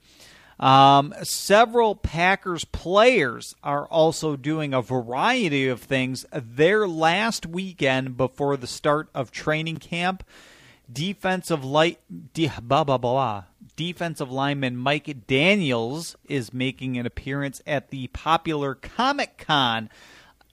Um, 0.59 1.13
several 1.23 1.95
Packers 1.95 2.65
players 2.65 3.55
are 3.63 3.87
also 3.87 4.35
doing 4.35 4.73
a 4.73 4.81
variety 4.81 5.69
of 5.69 5.79
things. 5.79 6.25
Their 6.33 6.89
last 6.89 7.45
weekend 7.45 8.17
before 8.17 8.57
the 8.57 8.67
start 8.67 9.07
of 9.15 9.31
training 9.31 9.77
camp, 9.77 10.25
defensive 10.91 11.63
light, 11.63 11.99
de, 12.33 12.51
blah 12.61 12.83
blah 12.83 12.97
blah. 12.97 13.45
Defensive 13.79 14.29
lineman 14.29 14.75
Mike 14.75 15.25
Daniels 15.25 16.17
is 16.27 16.53
making 16.53 16.97
an 16.97 17.05
appearance 17.05 17.61
at 17.65 17.91
the 17.91 18.07
popular 18.07 18.75
Comic 18.75 19.37
Con 19.37 19.89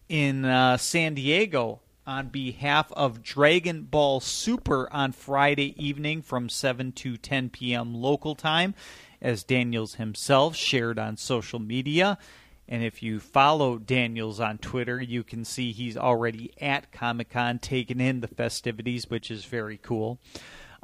in 0.08 0.44
uh, 0.44 0.76
San 0.76 1.14
Diego 1.14 1.80
on 2.06 2.28
behalf 2.28 2.92
of 2.92 3.24
Dragon 3.24 3.82
Ball 3.82 4.20
Super 4.20 4.88
on 4.92 5.10
Friday 5.10 5.74
evening 5.76 6.22
from 6.22 6.48
7 6.48 6.92
to 6.92 7.16
10 7.16 7.50
p.m. 7.50 7.96
local 7.96 8.36
time 8.36 8.76
as 9.20 9.42
Daniels 9.42 9.96
himself 9.96 10.54
shared 10.54 10.96
on 10.96 11.16
social 11.16 11.58
media. 11.58 12.18
And 12.68 12.84
if 12.84 13.02
you 13.02 13.18
follow 13.18 13.78
Daniels 13.78 14.38
on 14.38 14.58
Twitter, 14.58 15.02
you 15.02 15.24
can 15.24 15.44
see 15.44 15.72
he's 15.72 15.96
already 15.96 16.52
at 16.60 16.92
Comic 16.92 17.30
Con 17.30 17.58
taking 17.58 18.00
in 18.00 18.20
the 18.20 18.28
festivities, 18.28 19.10
which 19.10 19.32
is 19.32 19.44
very 19.44 19.78
cool. 19.82 20.20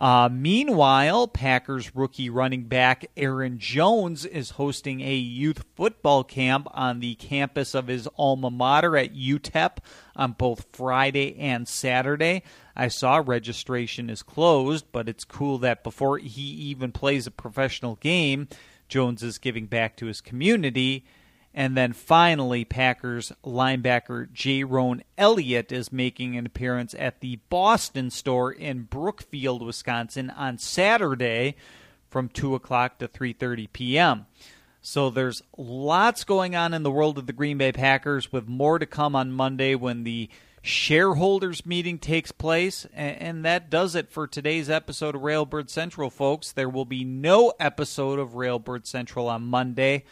Uh, 0.02 0.28
meanwhile, 0.28 1.28
Packers 1.28 1.94
rookie 1.94 2.28
running 2.28 2.64
back 2.64 3.06
Aaron 3.16 3.60
Jones 3.60 4.24
is 4.24 4.50
hosting 4.50 5.00
a 5.00 5.14
youth 5.14 5.64
football 5.76 6.24
camp 6.24 6.66
on 6.72 6.98
the 6.98 7.14
campus 7.14 7.72
of 7.72 7.86
his 7.86 8.08
alma 8.18 8.50
mater 8.50 8.96
at 8.96 9.14
UTEP 9.14 9.76
on 10.16 10.32
both 10.32 10.66
Friday 10.72 11.38
and 11.38 11.68
Saturday. 11.68 12.42
I 12.74 12.88
saw 12.88 13.22
registration 13.24 14.10
is 14.10 14.24
closed, 14.24 14.86
but 14.90 15.08
it's 15.08 15.24
cool 15.24 15.58
that 15.58 15.84
before 15.84 16.18
he 16.18 16.42
even 16.42 16.90
plays 16.90 17.28
a 17.28 17.30
professional 17.30 17.94
game, 17.94 18.48
Jones 18.88 19.22
is 19.22 19.38
giving 19.38 19.66
back 19.66 19.94
to 19.98 20.06
his 20.06 20.20
community. 20.20 21.04
And 21.54 21.76
then 21.76 21.92
finally, 21.92 22.64
Packers 22.64 23.32
linebacker 23.44 24.32
Jayrone 24.32 25.02
Elliott 25.18 25.70
is 25.70 25.92
making 25.92 26.36
an 26.36 26.46
appearance 26.46 26.94
at 26.98 27.20
the 27.20 27.40
Boston 27.50 28.10
store 28.10 28.50
in 28.50 28.84
Brookfield, 28.84 29.62
Wisconsin 29.62 30.30
on 30.30 30.56
Saturday 30.58 31.56
from 32.08 32.28
2 32.28 32.54
o'clock 32.54 32.98
to 32.98 33.08
3.30 33.08 33.72
p.m. 33.72 34.26
So 34.80 35.10
there's 35.10 35.42
lots 35.56 36.24
going 36.24 36.56
on 36.56 36.74
in 36.74 36.82
the 36.82 36.90
world 36.90 37.18
of 37.18 37.26
the 37.26 37.32
Green 37.32 37.58
Bay 37.58 37.72
Packers 37.72 38.32
with 38.32 38.48
more 38.48 38.78
to 38.78 38.86
come 38.86 39.14
on 39.14 39.32
Monday 39.32 39.74
when 39.74 40.04
the– 40.04 40.28
shareholders 40.62 41.66
meeting 41.66 41.98
takes 41.98 42.32
place. 42.32 42.86
And 42.94 43.44
that 43.44 43.68
does 43.68 43.94
it 43.94 44.10
for 44.10 44.26
today's 44.26 44.70
episode 44.70 45.14
of 45.14 45.22
Railbird 45.22 45.68
Central, 45.68 46.08
folks. 46.08 46.52
There 46.52 46.68
will 46.68 46.84
be 46.84 47.04
no 47.04 47.52
episode 47.60 48.18
of 48.18 48.30
Railbird 48.30 48.86
Central 48.86 49.28
on 49.28 49.42
Monday, 49.42 50.04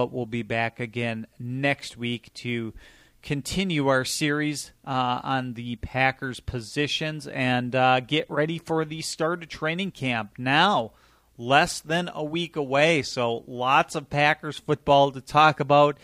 but 0.00 0.12
we'll 0.12 0.24
be 0.24 0.40
back 0.42 0.80
again 0.80 1.26
next 1.38 1.94
week 1.94 2.32
to 2.32 2.72
continue 3.20 3.88
our 3.88 4.02
series 4.02 4.72
uh, 4.86 5.20
on 5.22 5.52
the 5.52 5.76
Packers 5.76 6.40
positions 6.40 7.26
and 7.26 7.76
uh, 7.76 8.00
get 8.00 8.24
ready 8.30 8.56
for 8.56 8.86
the 8.86 9.02
start 9.02 9.42
of 9.42 9.50
training 9.50 9.90
camp 9.90 10.32
now. 10.38 10.92
Less 11.36 11.80
than 11.80 12.08
a 12.14 12.24
week 12.24 12.56
away, 12.56 13.02
so 13.02 13.44
lots 13.46 13.94
of 13.94 14.08
Packers 14.08 14.58
football 14.58 15.12
to 15.12 15.20
talk 15.20 15.60
about 15.60 15.98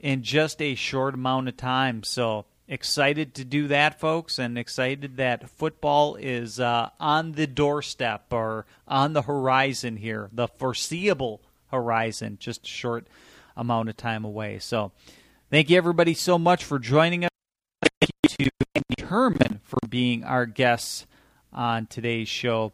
in 0.00 0.24
just 0.24 0.60
a 0.60 0.74
short 0.74 1.14
amount 1.14 1.46
of 1.46 1.56
time. 1.56 2.02
So 2.02 2.46
excited 2.66 3.32
to 3.34 3.44
do 3.44 3.68
that, 3.68 4.00
folks, 4.00 4.40
and 4.40 4.58
excited 4.58 5.18
that 5.18 5.48
football 5.50 6.16
is 6.16 6.58
uh, 6.58 6.90
on 6.98 7.30
the 7.30 7.46
doorstep 7.46 8.24
or 8.32 8.66
on 8.88 9.12
the 9.12 9.22
horizon 9.22 9.98
here, 9.98 10.30
the 10.32 10.48
foreseeable 10.48 11.42
horizon, 11.70 12.38
just 12.40 12.64
a 12.64 12.68
short 12.68 13.06
amount 13.56 13.88
of 13.88 13.96
time 13.96 14.24
away. 14.24 14.58
So 14.58 14.92
thank 15.50 15.70
you, 15.70 15.76
everybody, 15.76 16.14
so 16.14 16.38
much 16.38 16.64
for 16.64 16.78
joining 16.78 17.24
us. 17.24 17.30
Thank 18.00 18.10
you 18.38 18.46
to 18.46 18.50
Andy 18.74 19.02
Herman 19.08 19.60
for 19.64 19.78
being 19.88 20.24
our 20.24 20.46
guests 20.46 21.06
on 21.52 21.86
today's 21.86 22.28
show. 22.28 22.72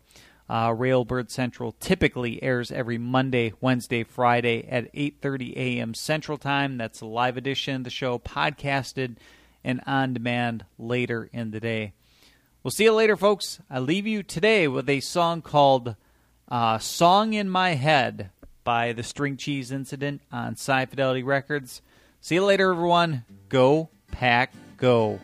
Uh, 0.49 0.68
Railbird 0.68 1.31
Central 1.31 1.73
typically 1.81 2.42
airs 2.42 2.71
every 2.71 2.99
Monday, 2.99 3.55
Wednesday, 3.61 4.03
Friday 4.03 4.66
at 4.68 4.92
8:30 4.92 5.57
a.m. 5.57 5.95
Central 5.95 6.37
Time. 6.37 6.77
That's 6.77 7.01
a 7.01 7.07
live 7.07 7.37
edition 7.37 7.77
of 7.77 7.85
the 7.85 7.90
show, 7.90 8.18
podcasted 8.18 9.16
and 9.64 9.81
on 9.87 10.12
demand 10.12 10.64
later 10.79 11.31
in 11.33 11.53
the 11.53 11.61
day. 11.61 11.92
We'll 12.62 12.71
see 12.71 12.85
you 12.85 12.92
later, 12.92 13.16
folks. 13.16 13.61
I 13.71 13.79
leave 13.79 14.07
you 14.07 14.23
today 14.23 14.68
with 14.68 14.88
a 14.88 15.01
song 15.01 15.42
called 15.42 15.97
uh, 16.49 16.79
"Song 16.79 17.33
in 17.33 17.49
My 17.49 17.71
Head" 17.75 18.31
by 18.64 18.92
the 18.92 19.03
String 19.03 19.37
Cheese 19.37 19.72
Incident 19.72 20.20
on 20.31 20.53
Sci 20.53 20.87
Fidelity 20.87 21.22
Records. 21.22 21.83
See 22.20 22.37
you 22.37 22.44
later, 22.44 22.70
everyone. 22.70 23.25
Go 23.48 23.90
Pack 24.11 24.53
Go. 24.77 25.20